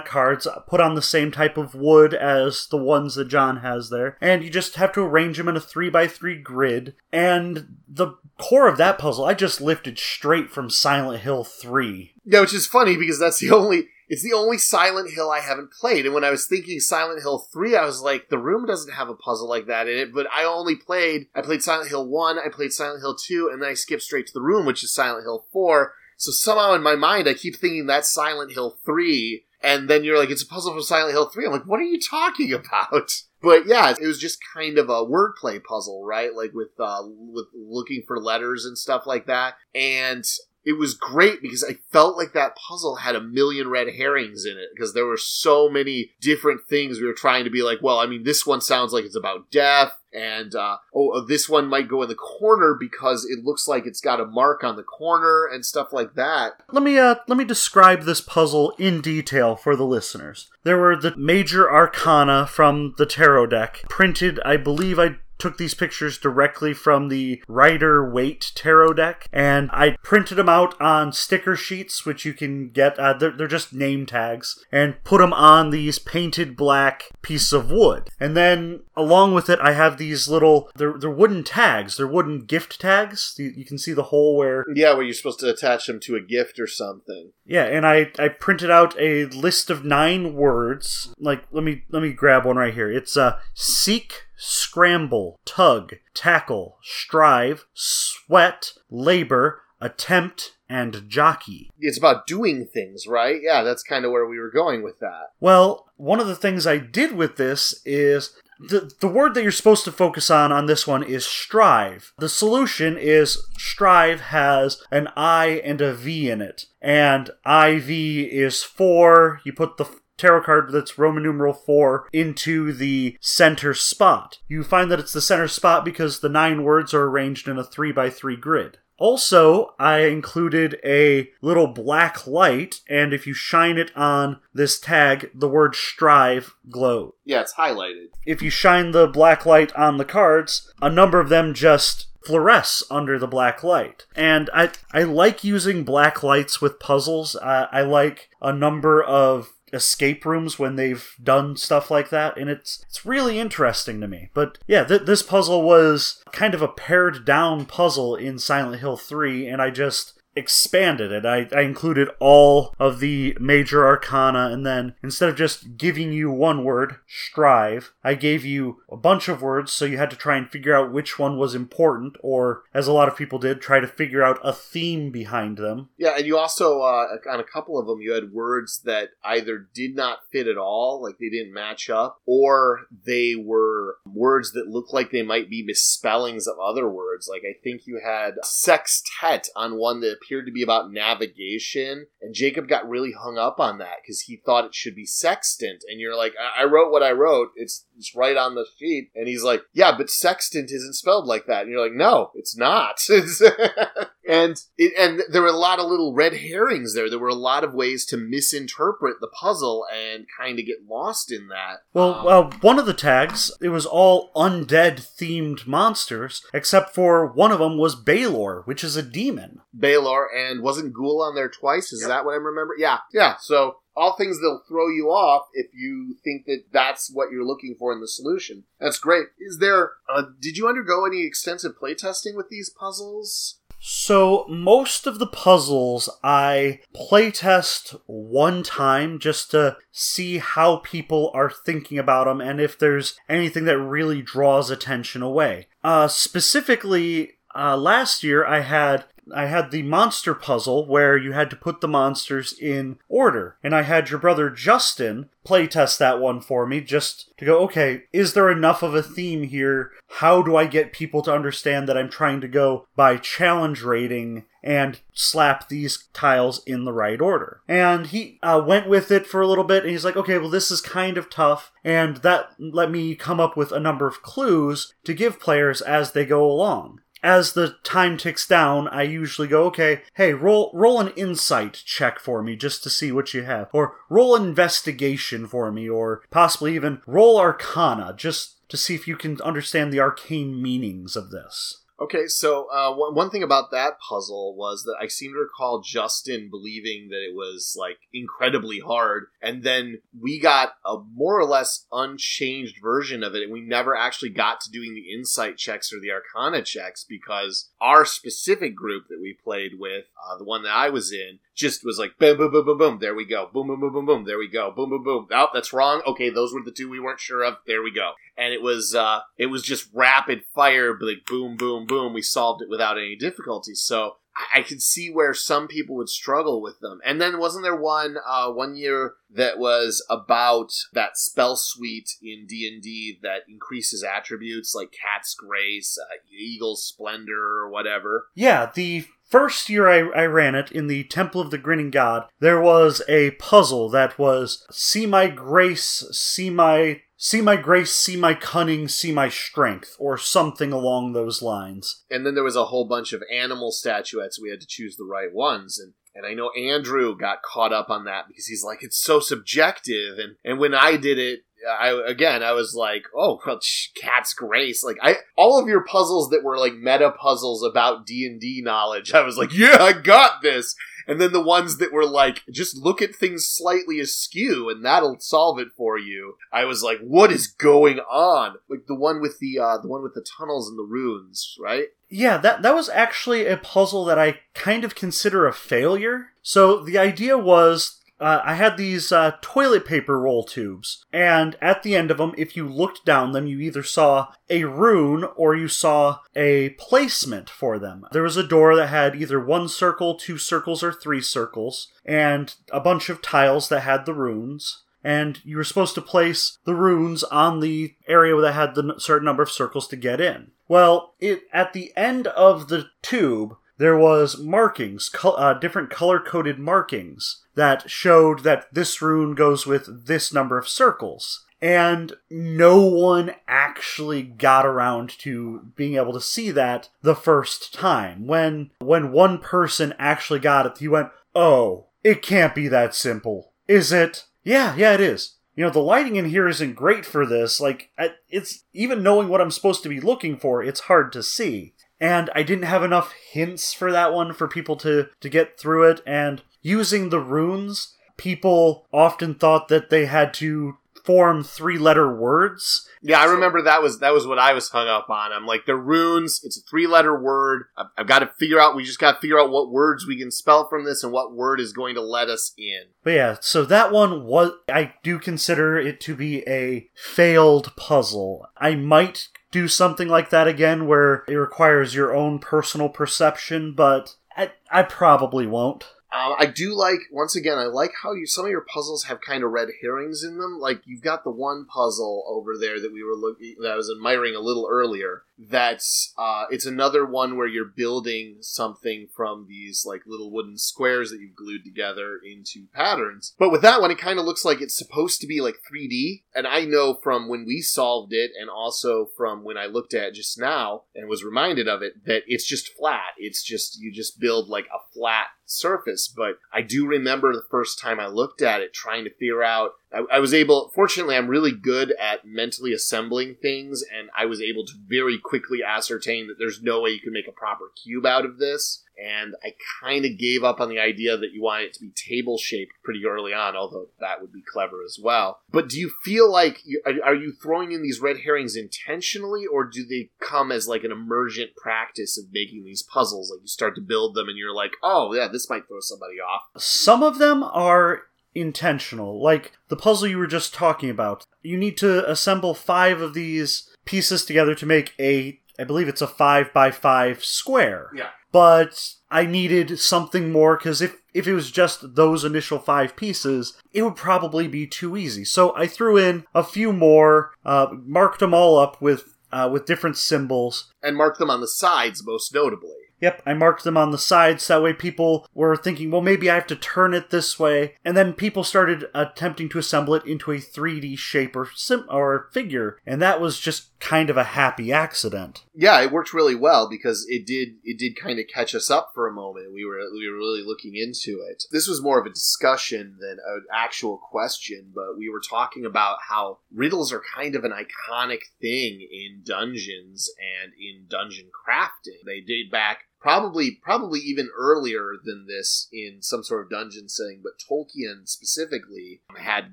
cards, 0.00 0.46
put 0.66 0.80
on 0.80 0.94
the 0.94 1.02
same 1.02 1.30
type 1.30 1.56
of 1.56 1.74
wood 1.74 2.14
as 2.14 2.66
the 2.66 2.76
ones 2.76 3.14
that 3.14 3.28
John 3.28 3.58
has 3.58 3.90
there, 3.90 4.16
and 4.20 4.42
you 4.42 4.50
just 4.50 4.76
have 4.76 4.92
to 4.92 5.02
arrange 5.02 5.38
them 5.38 5.48
in 5.48 5.56
a 5.56 5.60
3x3 5.60 6.42
grid. 6.42 6.94
And 7.12 7.76
the 7.88 8.14
core 8.38 8.68
of 8.68 8.78
that 8.78 8.98
puzzle, 8.98 9.24
I 9.24 9.34
just 9.34 9.60
lifted 9.60 9.98
straight 9.98 10.50
from 10.50 10.70
Silent 10.70 11.22
Hill 11.22 11.44
3. 11.44 12.14
Yeah, 12.24 12.40
which 12.40 12.54
is 12.54 12.66
funny 12.66 12.96
because 12.96 13.18
that's 13.18 13.38
the 13.38 13.50
only 13.54 13.88
it's 14.10 14.24
the 14.24 14.32
only 14.32 14.58
Silent 14.58 15.12
Hill 15.12 15.30
I 15.30 15.38
haven't 15.38 15.70
played. 15.70 16.04
And 16.04 16.12
when 16.12 16.24
I 16.24 16.32
was 16.32 16.44
thinking 16.44 16.80
Silent 16.80 17.22
Hill 17.22 17.46
3, 17.52 17.76
I 17.76 17.84
was 17.84 18.02
like, 18.02 18.28
the 18.28 18.38
room 18.38 18.66
doesn't 18.66 18.92
have 18.92 19.08
a 19.08 19.14
puzzle 19.14 19.48
like 19.48 19.68
that 19.68 19.86
in 19.86 19.96
it. 19.96 20.12
But 20.12 20.26
I 20.34 20.42
only 20.42 20.74
played, 20.74 21.28
I 21.32 21.42
played 21.42 21.62
Silent 21.62 21.90
Hill 21.90 22.08
1, 22.08 22.36
I 22.36 22.48
played 22.48 22.72
Silent 22.72 23.02
Hill 23.02 23.14
2, 23.14 23.50
and 23.52 23.62
then 23.62 23.70
I 23.70 23.74
skipped 23.74 24.02
straight 24.02 24.26
to 24.26 24.32
the 24.34 24.42
room, 24.42 24.66
which 24.66 24.82
is 24.82 24.92
Silent 24.92 25.22
Hill 25.22 25.46
4. 25.52 25.94
So 26.16 26.32
somehow 26.32 26.74
in 26.74 26.82
my 26.82 26.96
mind, 26.96 27.28
I 27.28 27.34
keep 27.34 27.54
thinking 27.54 27.86
that's 27.86 28.10
Silent 28.10 28.52
Hill 28.52 28.78
3. 28.84 29.44
And 29.62 29.88
then 29.88 30.02
you're 30.02 30.18
like, 30.18 30.30
it's 30.30 30.42
a 30.42 30.46
puzzle 30.46 30.72
from 30.72 30.82
Silent 30.82 31.12
Hill 31.12 31.26
3. 31.26 31.46
I'm 31.46 31.52
like, 31.52 31.66
what 31.66 31.78
are 31.78 31.84
you 31.84 32.00
talking 32.00 32.52
about? 32.52 33.12
But 33.40 33.66
yeah, 33.66 33.90
it 33.90 34.06
was 34.06 34.18
just 34.18 34.40
kind 34.52 34.76
of 34.76 34.88
a 34.88 35.06
wordplay 35.06 35.62
puzzle, 35.62 36.04
right? 36.04 36.34
Like 36.34 36.52
with, 36.52 36.70
uh, 36.80 37.04
with 37.06 37.46
looking 37.54 38.02
for 38.08 38.18
letters 38.18 38.64
and 38.64 38.76
stuff 38.76 39.06
like 39.06 39.26
that. 39.26 39.54
And 39.72 40.24
it 40.70 40.78
was 40.78 40.94
great 40.94 41.42
because 41.42 41.64
I 41.64 41.78
felt 41.90 42.16
like 42.16 42.32
that 42.34 42.54
puzzle 42.54 42.94
had 42.94 43.16
a 43.16 43.20
million 43.20 43.68
red 43.68 43.88
herrings 43.88 44.44
in 44.44 44.56
it 44.56 44.68
because 44.72 44.94
there 44.94 45.04
were 45.04 45.16
so 45.16 45.68
many 45.68 46.12
different 46.20 46.60
things 46.68 47.00
we 47.00 47.08
were 47.08 47.12
trying 47.12 47.42
to 47.42 47.50
be 47.50 47.64
like, 47.64 47.78
well, 47.82 47.98
I 47.98 48.06
mean, 48.06 48.22
this 48.22 48.46
one 48.46 48.60
sounds 48.60 48.92
like 48.92 49.04
it's 49.04 49.16
about 49.16 49.50
death, 49.50 49.98
and 50.12 50.54
uh, 50.54 50.76
oh, 50.94 51.10
uh, 51.10 51.24
this 51.26 51.48
one 51.48 51.66
might 51.66 51.88
go 51.88 52.04
in 52.04 52.08
the 52.08 52.14
corner 52.14 52.76
because 52.78 53.24
it 53.24 53.44
looks 53.44 53.66
like 53.66 53.84
it's 53.84 54.00
got 54.00 54.20
a 54.20 54.26
mark 54.26 54.62
on 54.62 54.76
the 54.76 54.84
corner 54.84 55.44
and 55.52 55.66
stuff 55.66 55.92
like 55.92 56.14
that. 56.14 56.52
Let 56.70 56.84
me 56.84 56.96
uh, 56.96 57.16
let 57.26 57.36
me 57.36 57.44
describe 57.44 58.02
this 58.02 58.20
puzzle 58.20 58.72
in 58.78 59.00
detail 59.00 59.56
for 59.56 59.74
the 59.74 59.84
listeners. 59.84 60.48
There 60.62 60.78
were 60.78 60.94
the 60.94 61.16
major 61.16 61.68
arcana 61.68 62.46
from 62.46 62.94
the 62.96 63.06
tarot 63.06 63.48
deck 63.48 63.82
printed. 63.88 64.38
I 64.44 64.56
believe 64.56 65.00
I 65.00 65.16
took 65.40 65.58
these 65.58 65.74
pictures 65.74 66.18
directly 66.18 66.74
from 66.74 67.08
the 67.08 67.42
Rider 67.48 68.08
Waite 68.08 68.52
tarot 68.54 68.94
deck, 68.94 69.26
and 69.32 69.70
I 69.72 69.96
printed 70.02 70.36
them 70.36 70.48
out 70.48 70.80
on 70.80 71.12
sticker 71.12 71.56
sheets, 71.56 72.04
which 72.06 72.24
you 72.24 72.32
can 72.32 72.70
get. 72.70 72.98
Uh, 72.98 73.14
they're, 73.14 73.32
they're 73.32 73.48
just 73.48 73.72
name 73.72 74.06
tags, 74.06 74.64
and 74.70 75.02
put 75.04 75.18
them 75.18 75.32
on 75.32 75.70
these 75.70 75.98
painted 75.98 76.56
black 76.56 77.04
pieces 77.22 77.52
of 77.52 77.70
wood. 77.70 78.08
And 78.18 78.36
then 78.36 78.80
along 78.96 79.34
with 79.34 79.48
it, 79.48 79.58
I 79.60 79.72
have 79.72 79.98
these 79.98 80.28
little. 80.28 80.70
They're, 80.76 80.94
they're 80.98 81.10
wooden 81.10 81.44
tags. 81.44 81.96
They're 81.96 82.06
wooden 82.06 82.44
gift 82.44 82.80
tags. 82.80 83.34
You, 83.38 83.52
you 83.56 83.64
can 83.64 83.78
see 83.78 83.92
the 83.92 84.04
hole 84.04 84.36
where. 84.36 84.64
Yeah, 84.74 84.94
where 84.94 85.02
you're 85.02 85.14
supposed 85.14 85.40
to 85.40 85.50
attach 85.50 85.86
them 85.86 86.00
to 86.00 86.16
a 86.16 86.20
gift 86.20 86.60
or 86.60 86.66
something. 86.66 87.32
Yeah, 87.44 87.64
and 87.64 87.86
I 87.86 88.12
I 88.18 88.28
printed 88.28 88.70
out 88.70 88.94
a 88.98 89.24
list 89.26 89.70
of 89.70 89.84
nine 89.84 90.34
words. 90.34 91.12
Like 91.18 91.44
let 91.50 91.64
me 91.64 91.82
let 91.90 92.02
me 92.02 92.12
grab 92.12 92.44
one 92.44 92.56
right 92.56 92.74
here. 92.74 92.90
It's 92.90 93.16
uh 93.16 93.38
seek 93.54 94.26
scramble, 94.40 95.38
tug, 95.44 95.96
tackle, 96.14 96.78
strive, 96.82 97.66
sweat, 97.74 98.72
labor, 98.90 99.60
attempt, 99.80 100.56
and 100.68 101.08
jockey. 101.08 101.70
It's 101.78 101.98
about 101.98 102.26
doing 102.26 102.66
things, 102.66 103.06
right? 103.06 103.40
Yeah, 103.42 103.62
that's 103.62 103.82
kind 103.82 104.04
of 104.04 104.12
where 104.12 104.26
we 104.26 104.38
were 104.38 104.50
going 104.50 104.82
with 104.82 104.98
that. 105.00 105.32
Well, 105.40 105.90
one 105.96 106.20
of 106.20 106.26
the 106.26 106.36
things 106.36 106.66
I 106.66 106.78
did 106.78 107.12
with 107.12 107.36
this 107.36 107.82
is 107.84 108.36
the, 108.60 108.90
the 109.00 109.08
word 109.08 109.34
that 109.34 109.42
you're 109.42 109.52
supposed 109.52 109.84
to 109.84 109.92
focus 109.92 110.30
on 110.30 110.52
on 110.52 110.66
this 110.66 110.86
one 110.86 111.02
is 111.02 111.24
strive. 111.26 112.12
The 112.18 112.28
solution 112.28 112.96
is 112.98 113.46
strive 113.58 114.20
has 114.20 114.82
an 114.90 115.08
I 115.16 115.62
and 115.64 115.80
a 115.80 115.94
V 115.94 116.30
in 116.30 116.40
it. 116.40 116.66
And 116.80 117.30
IV 117.46 117.90
is 117.90 118.62
for, 118.62 119.40
You 119.44 119.52
put 119.52 119.76
the 119.76 119.86
tarot 120.20 120.42
card 120.42 120.72
that's 120.72 120.98
Roman 120.98 121.22
numeral 121.22 121.52
4 121.52 122.08
into 122.12 122.72
the 122.72 123.16
center 123.20 123.74
spot. 123.74 124.38
You 124.48 124.62
find 124.62 124.90
that 124.90 125.00
it's 125.00 125.12
the 125.12 125.20
center 125.20 125.48
spot 125.48 125.84
because 125.84 126.20
the 126.20 126.28
nine 126.28 126.62
words 126.62 126.94
are 126.94 127.04
arranged 127.04 127.48
in 127.48 127.58
a 127.58 127.64
3 127.64 127.92
by 127.92 128.10
3 128.10 128.36
grid. 128.36 128.78
Also, 129.00 129.74
I 129.78 130.00
included 130.00 130.78
a 130.84 131.30
little 131.40 131.68
black 131.68 132.26
light, 132.26 132.82
and 132.86 133.14
if 133.14 133.26
you 133.26 133.32
shine 133.32 133.78
it 133.78 133.96
on 133.96 134.40
this 134.52 134.78
tag, 134.78 135.30
the 135.34 135.48
word 135.48 135.74
strive 135.74 136.54
glows. 136.68 137.14
Yeah, 137.24 137.40
it's 137.40 137.54
highlighted. 137.54 138.08
If 138.26 138.42
you 138.42 138.50
shine 138.50 138.90
the 138.90 139.06
black 139.06 139.46
light 139.46 139.74
on 139.74 139.96
the 139.96 140.04
cards, 140.04 140.70
a 140.82 140.90
number 140.90 141.18
of 141.18 141.30
them 141.30 141.54
just 141.54 142.08
fluoresce 142.26 142.82
under 142.90 143.18
the 143.18 143.26
black 143.26 143.62
light. 143.64 144.04
And 144.14 144.50
I 144.52 144.70
I 144.92 145.04
like 145.04 145.42
using 145.44 145.84
black 145.84 146.22
lights 146.22 146.60
with 146.60 146.78
puzzles. 146.78 147.36
I, 147.36 147.68
I 147.72 147.80
like 147.82 148.28
a 148.42 148.52
number 148.52 149.02
of 149.02 149.54
escape 149.72 150.24
rooms 150.24 150.58
when 150.58 150.76
they've 150.76 151.14
done 151.22 151.56
stuff 151.56 151.90
like 151.90 152.10
that 152.10 152.36
and 152.36 152.50
it's 152.50 152.84
it's 152.88 153.06
really 153.06 153.38
interesting 153.38 154.00
to 154.00 154.08
me. 154.08 154.30
But 154.34 154.58
yeah 154.66 154.84
th- 154.84 155.02
this 155.02 155.22
puzzle 155.22 155.62
was 155.62 156.22
kind 156.32 156.54
of 156.54 156.62
a 156.62 156.68
pared 156.68 157.24
down 157.24 157.66
puzzle 157.66 158.16
in 158.16 158.38
silent 158.38 158.80
hill 158.80 158.96
3 158.96 159.46
and 159.46 159.60
i 159.60 159.70
just 159.70 160.19
expanded 160.36 161.12
it. 161.12 161.26
I, 161.26 161.48
I 161.54 161.62
included 161.62 162.08
all 162.18 162.74
of 162.78 163.00
the 163.00 163.36
major 163.40 163.86
arcana, 163.86 164.50
and 164.52 164.64
then 164.64 164.94
instead 165.02 165.28
of 165.28 165.36
just 165.36 165.76
giving 165.76 166.12
you 166.12 166.30
one 166.30 166.64
word, 166.64 166.96
strive, 167.06 167.92
I 168.04 168.14
gave 168.14 168.44
you 168.44 168.82
a 168.90 168.96
bunch 168.96 169.28
of 169.28 169.42
words, 169.42 169.72
so 169.72 169.84
you 169.84 169.98
had 169.98 170.10
to 170.10 170.16
try 170.16 170.36
and 170.36 170.48
figure 170.48 170.74
out 170.74 170.92
which 170.92 171.18
one 171.18 171.38
was 171.38 171.54
important, 171.54 172.16
or 172.22 172.62
as 172.72 172.86
a 172.86 172.92
lot 172.92 173.08
of 173.08 173.16
people 173.16 173.38
did, 173.38 173.60
try 173.60 173.80
to 173.80 173.86
figure 173.86 174.22
out 174.22 174.38
a 174.44 174.52
theme 174.52 175.10
behind 175.10 175.58
them. 175.58 175.90
Yeah, 175.98 176.16
and 176.16 176.26
you 176.26 176.38
also, 176.38 176.80
uh, 176.80 177.16
on 177.30 177.40
a 177.40 177.44
couple 177.44 177.78
of 177.78 177.86
them, 177.86 178.00
you 178.00 178.12
had 178.12 178.32
words 178.32 178.82
that 178.84 179.10
either 179.24 179.68
did 179.74 179.96
not 179.96 180.20
fit 180.30 180.46
at 180.46 180.58
all, 180.58 181.02
like 181.02 181.18
they 181.18 181.28
didn't 181.28 181.54
match 181.54 181.90
up, 181.90 182.18
or 182.26 182.80
they 183.04 183.34
were 183.34 183.96
words 184.06 184.52
that 184.52 184.68
looked 184.68 184.92
like 184.92 185.10
they 185.10 185.22
might 185.22 185.50
be 185.50 185.64
misspellings 185.64 186.46
of 186.46 186.56
other 186.58 186.88
words. 186.88 187.28
Like 187.28 187.42
I 187.42 187.54
think 187.62 187.86
you 187.86 188.00
had 188.04 188.34
sextet 188.42 189.48
on 189.56 189.78
one 189.78 190.00
that 190.00 190.19
appeared 190.20 190.46
to 190.46 190.52
be 190.52 190.62
about 190.62 190.92
navigation, 190.92 192.06
and 192.20 192.34
Jacob 192.34 192.68
got 192.68 192.88
really 192.88 193.12
hung 193.12 193.38
up 193.38 193.58
on 193.58 193.78
that 193.78 193.98
because 194.02 194.22
he 194.22 194.36
thought 194.36 194.64
it 194.64 194.74
should 194.74 194.94
be 194.94 195.06
sextant. 195.06 195.82
And 195.88 196.00
you're 196.00 196.16
like, 196.16 196.34
I-, 196.40 196.62
I 196.62 196.64
wrote 196.64 196.90
what 196.90 197.02
I 197.02 197.12
wrote; 197.12 197.50
it's 197.56 197.86
it's 197.96 198.16
right 198.16 198.36
on 198.36 198.54
the 198.54 198.66
sheet. 198.78 199.10
And 199.14 199.28
he's 199.28 199.42
like, 199.42 199.62
Yeah, 199.72 199.96
but 199.96 200.10
sextant 200.10 200.70
isn't 200.70 200.94
spelled 200.94 201.26
like 201.26 201.46
that. 201.46 201.62
And 201.62 201.70
you're 201.70 201.82
like, 201.82 201.92
No, 201.92 202.30
it's 202.34 202.56
not. 202.56 203.00
and 204.30 204.62
it, 204.78 204.92
and 204.96 205.22
there 205.32 205.42
were 205.42 205.48
a 205.48 205.52
lot 205.52 205.80
of 205.80 205.86
little 205.86 206.14
red 206.14 206.34
herrings 206.36 206.94
there. 206.94 207.10
There 207.10 207.18
were 207.18 207.28
a 207.28 207.34
lot 207.34 207.64
of 207.64 207.74
ways 207.74 208.06
to 208.06 208.16
misinterpret 208.16 209.16
the 209.20 209.26
puzzle 209.28 209.84
and 209.92 210.26
kind 210.38 210.60
of 210.60 210.66
get 210.66 210.86
lost 210.88 211.32
in 211.32 211.48
that. 211.48 211.78
Well, 211.92 212.14
um, 212.14 212.24
well, 212.24 212.50
one 212.60 212.78
of 212.78 212.86
the 212.86 212.94
tags 212.94 213.50
it 213.60 213.70
was 213.70 213.86
all 213.86 214.30
undead 214.36 215.04
themed 215.18 215.66
monsters, 215.66 216.42
except 216.54 216.94
for 216.94 217.26
one 217.26 217.50
of 217.50 217.58
them 217.58 217.76
was 217.76 217.96
Balor, 217.96 218.62
which 218.66 218.84
is 218.84 218.96
a 218.96 219.02
demon. 219.02 219.60
Balor, 219.74 220.28
and 220.32 220.62
wasn't 220.62 220.94
Ghoul 220.94 221.22
on 221.22 221.34
there 221.34 221.48
twice? 221.50 221.92
Is 221.92 222.02
yep. 222.02 222.10
that 222.10 222.24
what 222.24 222.32
I 222.32 222.36
remember? 222.36 222.74
Yeah, 222.78 222.98
yeah. 223.12 223.34
So 223.40 223.78
all 223.96 224.16
things 224.16 224.38
that'll 224.38 224.62
throw 224.68 224.88
you 224.88 225.08
off 225.08 225.46
if 225.52 225.66
you 225.74 226.16
think 226.22 226.46
that 226.46 226.64
that's 226.72 227.10
what 227.12 227.30
you're 227.32 227.44
looking 227.44 227.74
for 227.78 227.92
in 227.92 228.00
the 228.00 228.08
solution. 228.08 228.64
That's 228.78 228.98
great. 228.98 229.26
Is 229.38 229.58
there? 229.58 229.92
Uh, 230.08 230.22
did 230.40 230.56
you 230.56 230.68
undergo 230.68 231.04
any 231.04 231.26
extensive 231.26 231.72
playtesting 231.80 232.36
with 232.36 232.48
these 232.48 232.70
puzzles? 232.70 233.59
So 233.82 234.44
most 234.46 235.06
of 235.06 235.18
the 235.18 235.26
puzzles 235.26 236.10
I 236.22 236.80
playtest 236.94 237.98
one 238.06 238.62
time 238.62 239.18
just 239.18 239.50
to 239.52 239.78
see 239.90 240.36
how 240.36 240.76
people 240.76 241.30
are 241.32 241.50
thinking 241.50 241.98
about 241.98 242.24
them 242.24 242.42
and 242.42 242.60
if 242.60 242.78
there's 242.78 243.18
anything 243.26 243.64
that 243.64 243.78
really 243.78 244.20
draws 244.20 244.70
attention 244.70 245.22
away. 245.22 245.68
Uh, 245.82 246.08
specifically, 246.08 247.32
uh, 247.56 247.76
last 247.76 248.22
year 248.22 248.46
I 248.46 248.60
had 248.60 249.06
I 249.34 249.46
had 249.46 249.70
the 249.70 249.82
monster 249.82 250.34
puzzle 250.34 250.86
where 250.86 251.16
you 251.16 251.32
had 251.32 251.50
to 251.50 251.56
put 251.56 251.80
the 251.80 251.88
monsters 251.88 252.52
in 252.52 252.98
order. 253.08 253.56
And 253.62 253.74
I 253.74 253.82
had 253.82 254.10
your 254.10 254.18
brother 254.18 254.50
Justin 254.50 255.28
playtest 255.46 255.98
that 255.98 256.20
one 256.20 256.40
for 256.40 256.66
me 256.66 256.80
just 256.80 257.36
to 257.38 257.44
go, 257.44 257.60
okay, 257.64 258.04
is 258.12 258.34
there 258.34 258.50
enough 258.50 258.82
of 258.82 258.94
a 258.94 259.02
theme 259.02 259.44
here? 259.44 259.92
How 260.08 260.42
do 260.42 260.56
I 260.56 260.66
get 260.66 260.92
people 260.92 261.22
to 261.22 261.32
understand 261.32 261.88
that 261.88 261.96
I'm 261.96 262.10
trying 262.10 262.40
to 262.42 262.48
go 262.48 262.86
by 262.96 263.16
challenge 263.16 263.82
rating 263.82 264.44
and 264.62 265.00
slap 265.12 265.68
these 265.68 266.08
tiles 266.12 266.62
in 266.64 266.84
the 266.84 266.92
right 266.92 267.20
order. 267.20 267.60
And 267.66 268.08
he 268.08 268.38
uh, 268.42 268.62
went 268.64 268.88
with 268.88 269.10
it 269.10 269.26
for 269.26 269.40
a 269.40 269.46
little 269.46 269.64
bit, 269.64 269.82
and 269.82 269.90
he's 269.90 270.04
like, 270.04 270.16
okay, 270.16 270.38
well, 270.38 270.50
this 270.50 270.70
is 270.70 270.80
kind 270.80 271.16
of 271.16 271.30
tough. 271.30 271.72
And 271.84 272.18
that 272.18 272.50
let 272.58 272.90
me 272.90 273.14
come 273.14 273.40
up 273.40 273.56
with 273.56 273.72
a 273.72 273.80
number 273.80 274.06
of 274.06 274.22
clues 274.22 274.94
to 275.04 275.14
give 275.14 275.40
players 275.40 275.80
as 275.80 276.12
they 276.12 276.26
go 276.26 276.44
along. 276.44 277.00
As 277.22 277.52
the 277.52 277.76
time 277.82 278.16
ticks 278.16 278.46
down, 278.46 278.88
I 278.88 279.02
usually 279.02 279.48
go, 279.48 279.64
okay, 279.66 280.02
hey, 280.14 280.32
roll 280.32 280.70
roll 280.72 281.00
an 281.00 281.12
insight 281.16 281.82
check 281.84 282.18
for 282.18 282.42
me 282.42 282.56
just 282.56 282.82
to 282.84 282.90
see 282.90 283.12
what 283.12 283.34
you 283.34 283.42
have, 283.42 283.68
or 283.72 283.96
roll 284.08 284.34
investigation 284.36 285.46
for 285.46 285.70
me, 285.70 285.88
or 285.88 286.22
possibly 286.30 286.74
even 286.74 287.02
roll 287.06 287.38
arcana 287.38 288.14
just 288.16 288.66
to 288.70 288.76
see 288.76 288.94
if 288.94 289.06
you 289.06 289.16
can 289.16 289.40
understand 289.42 289.92
the 289.92 290.00
arcane 290.00 290.62
meanings 290.62 291.16
of 291.16 291.30
this. 291.30 291.79
Okay, 292.00 292.28
so 292.28 292.66
uh, 292.70 292.94
one, 292.94 293.14
one 293.14 293.30
thing 293.30 293.42
about 293.42 293.72
that 293.72 293.98
puzzle 294.00 294.56
was 294.56 294.84
that 294.84 294.96
I 294.98 295.06
seem 295.06 295.32
to 295.32 295.38
recall 295.38 295.82
Justin 295.82 296.48
believing 296.50 297.08
that 297.10 297.22
it 297.22 297.34
was 297.34 297.76
like 297.78 297.98
incredibly 298.10 298.78
hard, 298.78 299.26
and 299.42 299.62
then 299.62 300.00
we 300.18 300.40
got 300.40 300.72
a 300.86 300.96
more 301.14 301.38
or 301.38 301.44
less 301.44 301.84
unchanged 301.92 302.76
version 302.82 303.22
of 303.22 303.34
it, 303.34 303.42
and 303.42 303.52
we 303.52 303.60
never 303.60 303.94
actually 303.94 304.30
got 304.30 304.62
to 304.62 304.70
doing 304.70 304.94
the 304.94 305.12
insight 305.12 305.58
checks 305.58 305.92
or 305.92 306.00
the 306.00 306.10
arcana 306.10 306.62
checks 306.62 307.04
because 307.06 307.68
our 307.82 308.06
specific 308.06 308.74
group 308.74 309.04
that 309.10 309.20
we 309.20 309.36
played 309.44 309.72
with, 309.78 310.06
uh, 310.26 310.38
the 310.38 310.44
one 310.44 310.62
that 310.62 310.74
I 310.74 310.88
was 310.88 311.12
in, 311.12 311.38
just 311.60 311.84
was 311.84 311.98
like 311.98 312.18
boom, 312.18 312.38
boom, 312.38 312.50
boom, 312.50 312.64
boom, 312.64 312.78
boom. 312.78 312.98
There 312.98 313.14
we 313.14 313.24
go. 313.24 313.48
Boom, 313.52 313.68
boom, 313.68 313.80
boom, 313.80 313.92
boom, 313.92 314.06
boom. 314.06 314.24
There 314.24 314.38
we 314.38 314.48
go. 314.48 314.70
Boom, 314.70 314.90
boom, 314.90 315.04
boom. 315.04 315.28
Oh, 315.30 315.48
that's 315.52 315.72
wrong. 315.72 316.02
Okay, 316.06 316.30
those 316.30 316.52
were 316.52 316.62
the 316.64 316.72
two 316.72 316.90
we 316.90 317.00
weren't 317.00 317.20
sure 317.20 317.44
of. 317.44 317.56
There 317.66 317.82
we 317.82 317.92
go. 317.92 318.12
And 318.36 318.52
it 318.52 318.62
was 318.62 318.94
uh, 318.94 319.20
it 319.38 319.46
was 319.46 319.62
just 319.62 319.88
rapid 319.92 320.42
fire, 320.54 320.98
like 321.00 321.24
boom, 321.26 321.56
boom, 321.56 321.86
boom. 321.86 322.14
We 322.14 322.22
solved 322.22 322.62
it 322.62 322.70
without 322.70 322.98
any 322.98 323.16
difficulty. 323.16 323.74
So 323.74 324.16
I 324.54 324.62
could 324.62 324.80
see 324.80 325.10
where 325.10 325.34
some 325.34 325.66
people 325.66 325.96
would 325.96 326.08
struggle 326.08 326.62
with 326.62 326.80
them. 326.80 327.00
And 327.04 327.20
then 327.20 327.38
wasn't 327.38 327.64
there 327.64 327.76
one 327.76 328.16
uh, 328.26 328.50
one 328.50 328.76
year 328.76 329.14
that 329.30 329.58
was 329.58 330.04
about 330.08 330.72
that 330.92 331.16
spell 331.16 331.56
suite 331.56 332.10
in 332.22 332.46
D 332.46 332.68
and 332.72 332.82
D 332.82 333.18
that 333.22 333.42
increases 333.48 334.04
attributes 334.04 334.74
like 334.74 334.92
Cat's 334.92 335.34
Grace, 335.34 335.98
uh, 336.00 336.16
Eagle's 336.30 336.84
Splendor, 336.84 337.60
or 337.60 337.70
whatever? 337.70 338.26
Yeah, 338.34 338.70
the 338.72 339.04
first 339.30 339.68
year 339.68 339.88
I, 339.88 340.22
I 340.22 340.26
ran 340.26 340.54
it 340.54 340.70
in 340.70 340.88
the 340.88 341.04
Temple 341.04 341.40
of 341.40 341.50
the 341.50 341.58
Grinning 341.58 341.90
God, 341.90 342.26
there 342.40 342.60
was 342.60 343.02
a 343.08 343.32
puzzle 343.32 343.88
that 343.90 344.18
was 344.18 344.66
see 344.70 345.06
my 345.06 345.28
grace, 345.28 346.06
see 346.12 346.50
my 346.50 347.02
see 347.16 347.40
my 347.40 347.56
grace, 347.56 347.92
see 347.92 348.16
my 348.16 348.34
cunning, 348.34 348.88
see 348.88 349.12
my 349.12 349.28
strength, 349.28 349.94
or 349.98 350.16
something 350.18 350.72
along 350.72 351.12
those 351.12 351.42
lines. 351.42 352.02
And 352.10 352.24
then 352.26 352.34
there 352.34 352.44
was 352.44 352.56
a 352.56 352.66
whole 352.66 352.86
bunch 352.86 353.12
of 353.12 353.22
animal 353.32 353.70
statuettes. 353.70 354.40
We 354.40 354.50
had 354.50 354.60
to 354.60 354.66
choose 354.66 354.96
the 354.96 355.04
right 355.04 355.32
ones. 355.32 355.78
And 355.78 355.94
and 356.12 356.26
I 356.26 356.34
know 356.34 356.50
Andrew 356.50 357.16
got 357.16 357.42
caught 357.42 357.72
up 357.72 357.88
on 357.88 358.04
that 358.04 358.26
because 358.26 358.46
he's 358.46 358.64
like, 358.64 358.82
it's 358.82 359.00
so 359.00 359.20
subjective. 359.20 360.18
And 360.18 360.36
and 360.44 360.58
when 360.58 360.74
I 360.74 360.96
did 360.96 361.18
it, 361.18 361.40
I 361.68 361.90
again 362.06 362.42
I 362.42 362.52
was 362.52 362.74
like, 362.74 363.04
oh, 363.14 363.40
well, 363.44 363.60
cat's 363.94 364.34
grace. 364.34 364.84
Like 364.84 364.98
I 365.02 365.16
all 365.36 365.60
of 365.60 365.68
your 365.68 365.84
puzzles 365.84 366.30
that 366.30 366.44
were 366.44 366.58
like 366.58 366.74
meta 366.74 367.10
puzzles 367.10 367.62
about 367.62 368.06
D 368.06 368.26
and 368.26 368.40
D 368.40 368.62
knowledge, 368.64 369.12
I 369.14 369.22
was 369.22 369.36
like, 369.36 369.52
yeah, 369.52 369.78
I 369.80 369.92
got 369.92 370.42
this. 370.42 370.74
And 371.06 371.20
then 371.20 371.32
the 371.32 371.42
ones 371.42 371.78
that 371.78 371.92
were 371.92 372.06
like, 372.06 372.44
just 372.52 372.76
look 372.76 373.02
at 373.02 373.16
things 373.16 373.44
slightly 373.44 373.98
askew 373.98 374.68
and 374.70 374.84
that'll 374.84 375.18
solve 375.18 375.58
it 375.58 375.68
for 375.76 375.98
you. 375.98 376.36
I 376.52 376.64
was 376.66 376.84
like, 376.84 376.98
what 377.00 377.32
is 377.32 377.48
going 377.48 377.98
on? 377.98 378.56
Like 378.68 378.86
the 378.86 378.94
one 378.94 379.20
with 379.20 379.38
the 379.40 379.58
uh, 379.58 379.78
the 379.78 379.88
one 379.88 380.02
with 380.02 380.14
the 380.14 380.24
tunnels 380.38 380.68
and 380.68 380.78
the 380.78 380.84
runes, 380.84 381.56
right? 381.58 381.86
Yeah, 382.08 382.36
that 382.38 382.62
that 382.62 382.74
was 382.74 382.88
actually 382.88 383.46
a 383.46 383.56
puzzle 383.56 384.04
that 384.04 384.18
I 384.18 384.40
kind 384.54 384.84
of 384.84 384.94
consider 384.94 385.46
a 385.46 385.52
failure. 385.52 386.28
So 386.42 386.82
the 386.84 386.98
idea 386.98 387.36
was 387.36 387.99
uh, 388.20 388.42
I 388.44 388.54
had 388.54 388.76
these 388.76 389.10
uh, 389.10 389.32
toilet 389.40 389.86
paper 389.86 390.20
roll 390.20 390.44
tubes, 390.44 391.04
and 391.12 391.56
at 391.60 391.82
the 391.82 391.96
end 391.96 392.10
of 392.10 392.18
them, 392.18 392.34
if 392.36 392.56
you 392.56 392.68
looked 392.68 393.06
down 393.06 393.32
them, 393.32 393.46
you 393.46 393.58
either 393.60 393.82
saw 393.82 394.28
a 394.48 394.64
rune 394.64 395.24
or 395.36 395.56
you 395.56 395.68
saw 395.68 396.18
a 396.36 396.70
placement 396.70 397.48
for 397.48 397.78
them. 397.78 398.06
There 398.12 398.22
was 398.22 398.36
a 398.36 398.46
door 398.46 398.76
that 398.76 398.88
had 398.88 399.16
either 399.16 399.42
one 399.42 399.68
circle, 399.68 400.16
two 400.16 400.36
circles, 400.36 400.82
or 400.82 400.92
three 400.92 401.22
circles, 401.22 401.88
and 402.04 402.54
a 402.70 402.80
bunch 402.80 403.08
of 403.08 403.22
tiles 403.22 403.68
that 403.70 403.80
had 403.80 404.04
the 404.04 404.14
runes. 404.14 404.82
And 405.02 405.40
you 405.44 405.56
were 405.56 405.64
supposed 405.64 405.94
to 405.94 406.02
place 406.02 406.58
the 406.66 406.74
runes 406.74 407.24
on 407.24 407.60
the 407.60 407.94
area 408.06 408.38
that 408.38 408.52
had 408.52 408.74
the 408.74 408.96
certain 408.98 409.24
number 409.24 409.42
of 409.42 409.50
circles 409.50 409.88
to 409.88 409.96
get 409.96 410.20
in. 410.20 410.50
Well, 410.68 411.14
it, 411.18 411.44
at 411.54 411.72
the 411.72 411.90
end 411.96 412.26
of 412.26 412.68
the 412.68 412.90
tube, 413.00 413.56
there 413.80 413.96
was 413.96 414.36
markings, 414.38 415.10
uh, 415.24 415.54
different 415.54 415.88
color-coded 415.88 416.58
markings 416.58 417.42
that 417.54 417.90
showed 417.90 418.40
that 418.40 418.66
this 418.70 419.00
rune 419.00 419.34
goes 419.34 419.66
with 419.66 420.06
this 420.06 420.34
number 420.34 420.58
of 420.58 420.68
circles. 420.68 421.46
And 421.62 422.12
no 422.30 422.82
one 422.82 423.34
actually 423.48 424.22
got 424.22 424.66
around 424.66 425.08
to 425.20 425.72
being 425.76 425.94
able 425.94 426.12
to 426.12 426.20
see 426.20 426.50
that 426.50 426.90
the 427.00 427.14
first 427.14 427.72
time. 427.72 428.26
When 428.26 428.70
when 428.80 429.12
one 429.12 429.38
person 429.38 429.94
actually 429.98 430.40
got 430.40 430.66
it, 430.66 430.76
he 430.76 430.88
went, 430.88 431.08
"Oh, 431.34 431.86
it 432.04 432.20
can't 432.20 432.54
be 432.54 432.68
that 432.68 432.94
simple, 432.94 433.52
is 433.66 433.92
it?" 433.92 434.26
Yeah, 434.44 434.74
yeah, 434.76 434.92
it 434.92 435.00
is. 435.00 435.36
You 435.54 435.64
know, 435.64 435.70
the 435.70 435.80
lighting 435.80 436.16
in 436.16 436.26
here 436.26 436.48
isn't 436.48 436.74
great 436.74 437.04
for 437.04 437.26
this. 437.26 437.60
Like, 437.60 437.90
it's 438.28 438.64
even 438.74 439.02
knowing 439.02 439.28
what 439.28 439.40
I'm 439.40 439.50
supposed 439.50 439.82
to 439.82 439.88
be 439.88 440.00
looking 440.00 440.38
for, 440.38 440.62
it's 440.62 440.80
hard 440.80 441.12
to 441.12 441.22
see 441.22 441.74
and 442.00 442.30
I 442.34 442.42
didn't 442.42 442.64
have 442.64 442.82
enough 442.82 443.12
hints 443.32 443.74
for 443.74 443.92
that 443.92 444.12
one 444.12 444.32
for 444.32 444.48
people 444.48 444.76
to 444.76 445.08
to 445.20 445.28
get 445.28 445.58
through 445.58 445.90
it. 445.90 446.00
And 446.06 446.42
using 446.62 447.10
the 447.10 447.20
runes 447.20 447.94
people 448.16 448.86
often 448.92 449.34
thought 449.34 449.68
that 449.68 449.88
they 449.88 450.06
had 450.06 450.34
to 450.34 450.76
form 451.04 451.42
three 451.42 451.78
letter 451.78 452.14
words. 452.14 452.86
Yeah 453.02 453.20
i 453.20 453.24
remember 453.24 453.62
that 453.62 453.82
was 453.82 454.00
that 454.00 454.12
was 454.12 454.26
what 454.26 454.38
i 454.38 454.52
was 454.52 454.68
hung 454.68 454.86
up 454.86 455.08
on. 455.08 455.32
I'm 455.32 455.46
like 455.46 455.64
the 455.64 455.74
runes 455.74 456.42
it's 456.44 456.58
a 456.58 456.62
three 456.62 456.86
letter 456.86 457.18
word. 457.18 457.64
I've, 457.76 457.86
I've 457.96 458.06
got 458.06 458.18
to 458.18 458.30
figure 458.38 458.60
out 458.60 458.76
we 458.76 458.84
just 458.84 458.98
got 458.98 459.12
to 459.12 459.20
figure 459.20 459.40
out 459.40 459.50
what 459.50 459.70
words 459.70 460.06
we 460.06 460.18
can 460.18 460.30
spell 460.30 460.68
from 460.68 460.84
this 460.84 461.02
and 461.02 461.12
what 461.12 461.34
word 461.34 461.60
is 461.60 461.72
going 461.72 461.94
to 461.94 462.02
let 462.02 462.28
us 462.28 462.52
in. 462.58 462.88
But 463.02 463.14
yeah 463.14 463.36
so 463.40 463.64
that 463.64 463.92
one 463.92 464.24
was 464.24 464.52
i 464.68 464.92
do 465.02 465.18
consider 465.18 465.78
it 465.78 466.00
to 466.02 466.14
be 466.14 466.46
a 466.46 466.90
failed 466.94 467.74
puzzle. 467.76 468.46
I 468.58 468.74
might 468.74 469.28
do 469.50 469.68
something 469.68 470.08
like 470.08 470.30
that 470.30 470.46
again 470.46 470.86
where 470.86 471.24
it 471.28 471.34
requires 471.34 471.94
your 471.94 472.14
own 472.14 472.38
personal 472.38 472.88
perception, 472.88 473.72
but 473.72 474.16
I, 474.36 474.52
I 474.70 474.82
probably 474.82 475.46
won't. 475.46 475.84
Um, 476.12 476.34
I 476.38 476.46
do 476.46 476.74
like 476.76 476.98
once 477.12 477.36
again. 477.36 477.56
I 477.56 477.66
like 477.66 477.92
how 478.02 478.12
you 478.12 478.26
some 478.26 478.44
of 478.44 478.50
your 478.50 478.62
puzzles 478.62 479.04
have 479.04 479.20
kind 479.20 479.44
of 479.44 479.52
red 479.52 479.68
herrings 479.80 480.24
in 480.24 480.38
them. 480.38 480.58
Like 480.58 480.82
you've 480.84 481.02
got 481.02 481.22
the 481.22 481.30
one 481.30 481.66
puzzle 481.66 482.24
over 482.26 482.58
there 482.58 482.80
that 482.80 482.92
we 482.92 483.04
were 483.04 483.14
looking 483.14 483.56
that 483.62 483.70
I 483.70 483.76
was 483.76 483.90
admiring 483.90 484.34
a 484.34 484.40
little 484.40 484.66
earlier. 484.68 485.22
That's 485.48 486.12
uh, 486.18 486.44
it's 486.50 486.66
another 486.66 487.06
one 487.06 487.36
where 487.36 487.46
you're 487.46 487.64
building 487.64 488.36
something 488.40 489.08
from 489.16 489.46
these 489.48 489.84
like 489.86 490.02
little 490.06 490.30
wooden 490.30 490.58
squares 490.58 491.10
that 491.10 491.20
you've 491.20 491.34
glued 491.34 491.64
together 491.64 492.20
into 492.22 492.66
patterns. 492.74 493.34
But 493.38 493.50
with 493.50 493.62
that 493.62 493.80
one, 493.80 493.90
it 493.90 493.98
kind 493.98 494.18
of 494.18 494.26
looks 494.26 494.44
like 494.44 494.60
it's 494.60 494.76
supposed 494.76 495.20
to 495.20 495.26
be 495.26 495.40
like 495.40 495.56
3D. 495.72 496.24
And 496.34 496.46
I 496.46 496.64
know 496.66 496.94
from 496.94 497.28
when 497.28 497.46
we 497.46 497.62
solved 497.62 498.12
it, 498.12 498.32
and 498.38 498.50
also 498.50 499.08
from 499.16 499.42
when 499.42 499.56
I 499.56 499.66
looked 499.66 499.94
at 499.94 500.14
just 500.14 500.38
now 500.38 500.82
and 500.94 501.08
was 501.08 501.24
reminded 501.24 501.68
of 501.68 501.80
it, 501.82 502.04
that 502.04 502.22
it's 502.26 502.46
just 502.46 502.76
flat. 502.76 503.14
It's 503.16 503.42
just 503.42 503.80
you 503.80 503.90
just 503.90 504.20
build 504.20 504.48
like 504.48 504.66
a 504.66 504.92
flat 504.92 505.28
surface, 505.46 506.06
but 506.06 506.38
I 506.52 506.62
do 506.62 506.86
remember 506.86 507.32
the 507.32 507.46
first 507.50 507.78
time 507.78 507.98
I 507.98 508.06
looked 508.06 508.42
at 508.42 508.60
it 508.60 508.74
trying 508.74 509.04
to 509.04 509.10
figure 509.10 509.42
out. 509.42 509.72
I, 509.92 510.16
I, 510.16 510.18
was 510.18 510.34
able, 510.34 510.70
fortunately, 510.74 511.16
I'm 511.16 511.28
really 511.28 511.52
good 511.52 511.92
at 512.00 512.24
mentally 512.24 512.72
assembling 512.72 513.36
things, 513.36 513.82
and 513.82 514.08
I 514.16 514.26
was 514.26 514.40
able 514.40 514.64
to 514.66 514.72
very 514.86 515.18
quickly 515.18 515.60
ascertain 515.62 516.28
that 516.28 516.36
there's 516.38 516.62
no 516.62 516.80
way 516.80 516.90
you 516.90 517.00
can 517.00 517.12
make 517.12 517.28
a 517.28 517.32
proper 517.32 517.72
cube 517.82 518.06
out 518.06 518.24
of 518.24 518.38
this 518.38 518.84
and 519.00 519.34
I 519.42 519.54
kind 519.82 520.04
of 520.04 520.18
gave 520.18 520.44
up 520.44 520.60
on 520.60 520.68
the 520.68 520.78
idea 520.78 521.16
that 521.16 521.32
you 521.32 521.42
want 521.42 521.62
it 521.62 521.74
to 521.74 521.80
be 521.80 521.90
table 521.90 522.36
shaped 522.36 522.72
pretty 522.84 523.06
early 523.06 523.32
on, 523.32 523.56
although 523.56 523.88
that 523.98 524.20
would 524.20 524.32
be 524.32 524.42
clever 524.42 524.82
as 524.84 524.98
well. 525.02 525.40
But 525.50 525.68
do 525.68 525.78
you 525.78 525.90
feel 526.02 526.30
like 526.30 526.60
you, 526.64 526.82
are 527.04 527.14
you 527.14 527.32
throwing 527.32 527.72
in 527.72 527.82
these 527.82 528.00
red 528.00 528.18
herrings 528.24 528.56
intentionally, 528.56 529.46
or 529.46 529.64
do 529.64 529.86
they 529.86 530.10
come 530.20 530.52
as 530.52 530.68
like 530.68 530.84
an 530.84 530.92
emergent 530.92 531.56
practice 531.56 532.18
of 532.18 532.32
making 532.32 532.64
these 532.64 532.82
puzzles? 532.82 533.30
Like 533.30 533.40
you 533.42 533.48
start 533.48 533.74
to 533.76 533.80
build 533.80 534.14
them, 534.14 534.28
and 534.28 534.36
you're 534.36 534.54
like, 534.54 534.72
oh 534.82 535.14
yeah, 535.14 535.28
this 535.28 535.48
might 535.48 535.66
throw 535.66 535.80
somebody 535.80 536.16
off. 536.16 536.42
Some 536.62 537.02
of 537.02 537.18
them 537.18 537.42
are 537.42 538.02
intentional, 538.34 539.22
like 539.22 539.52
the 539.68 539.76
puzzle 539.76 540.08
you 540.08 540.18
were 540.18 540.26
just 540.26 540.54
talking 540.54 540.90
about. 540.90 541.24
You 541.42 541.56
need 541.56 541.76
to 541.78 542.08
assemble 542.10 542.54
five 542.54 543.00
of 543.00 543.14
these 543.14 543.68
pieces 543.84 544.24
together 544.24 544.54
to 544.54 544.66
make 544.66 544.94
a 544.98 545.40
I 545.58 545.64
believe 545.64 545.88
it's 545.88 546.00
a 546.00 546.06
five 546.06 546.52
by 546.54 546.70
five 546.70 547.22
square. 547.24 547.90
Yeah. 547.94 548.08
but 548.32 548.94
I 549.10 549.26
needed 549.26 549.78
something 549.78 550.32
more 550.32 550.56
because 550.56 550.80
if 550.80 550.96
if 551.12 551.26
it 551.26 551.34
was 551.34 551.50
just 551.50 551.96
those 551.96 552.24
initial 552.24 552.58
five 552.58 552.94
pieces, 552.96 553.60
it 553.72 553.82
would 553.82 553.96
probably 553.96 554.46
be 554.46 554.66
too 554.66 554.96
easy. 554.96 555.24
So 555.24 555.54
I 555.56 555.66
threw 555.66 555.96
in 555.96 556.24
a 556.34 556.44
few 556.44 556.72
more, 556.72 557.32
uh, 557.44 557.66
marked 557.72 558.20
them 558.20 558.32
all 558.32 558.58
up 558.58 558.80
with 558.80 559.16
uh, 559.32 559.48
with 559.52 559.66
different 559.66 559.96
symbols, 559.96 560.72
and 560.82 560.96
marked 560.96 561.18
them 561.18 561.30
on 561.30 561.40
the 561.40 561.48
sides 561.48 562.04
most 562.06 562.32
notably. 562.34 562.74
Yep, 563.00 563.22
I 563.24 563.34
marked 563.34 563.64
them 563.64 563.76
on 563.76 563.90
the 563.90 563.98
sides. 563.98 564.46
That 564.46 564.62
way 564.62 564.72
people 564.72 565.26
were 565.34 565.56
thinking, 565.56 565.90
well, 565.90 566.02
maybe 566.02 566.30
I 566.30 566.34
have 566.34 566.46
to 566.48 566.56
turn 566.56 566.94
it 566.94 567.10
this 567.10 567.38
way. 567.38 567.74
And 567.84 567.96
then 567.96 568.12
people 568.12 568.44
started 568.44 568.86
attempting 568.94 569.48
to 569.50 569.58
assemble 569.58 569.94
it 569.94 570.04
into 570.04 570.30
a 570.30 570.36
3D 570.36 570.98
shape 570.98 571.34
or, 571.34 571.48
sim- 571.54 571.86
or 571.88 572.28
figure. 572.32 572.78
And 572.86 573.00
that 573.00 573.20
was 573.20 573.40
just 573.40 573.78
kind 573.80 574.10
of 574.10 574.16
a 574.16 574.24
happy 574.24 574.72
accident. 574.72 575.44
Yeah, 575.54 575.80
it 575.80 575.90
worked 575.90 576.12
really 576.12 576.34
well 576.34 576.68
because 576.68 577.06
it 577.08 577.26
did 577.26 577.56
it 577.64 577.78
did 577.78 577.96
kind 577.96 578.18
of 578.18 578.26
catch 578.32 578.54
us 578.54 578.70
up 578.70 578.92
for 578.94 579.08
a 579.08 579.12
moment. 579.12 579.52
We 579.54 579.64
were 579.64 579.80
we 579.92 580.08
were 580.08 580.16
really 580.16 580.44
looking 580.44 580.76
into 580.76 581.24
it. 581.28 581.44
This 581.50 581.66
was 581.66 581.82
more 581.82 581.98
of 581.98 582.06
a 582.06 582.10
discussion 582.10 582.96
than 583.00 583.18
an 583.26 583.44
actual 583.52 583.98
question, 583.98 584.72
but 584.74 584.98
we 584.98 585.08
were 585.08 585.20
talking 585.20 585.64
about 585.64 585.98
how 586.08 586.38
riddles 586.54 586.92
are 586.92 587.02
kind 587.14 587.34
of 587.34 587.44
an 587.44 587.52
iconic 587.52 588.20
thing 588.40 588.86
in 588.90 589.22
dungeons 589.24 590.10
and 590.42 590.52
in 590.54 590.86
dungeon 590.88 591.30
crafting. 591.30 592.04
They 592.04 592.20
date 592.20 592.52
back 592.52 592.84
probably 593.00 593.58
probably 593.62 594.00
even 594.00 594.28
earlier 594.38 594.92
than 595.04 595.26
this 595.26 595.68
in 595.72 595.98
some 596.00 596.22
sort 596.22 596.42
of 596.42 596.50
dungeon 596.50 596.88
setting 596.88 597.22
but 597.22 597.32
tolkien 597.38 598.06
specifically 598.06 599.00
had 599.16 599.52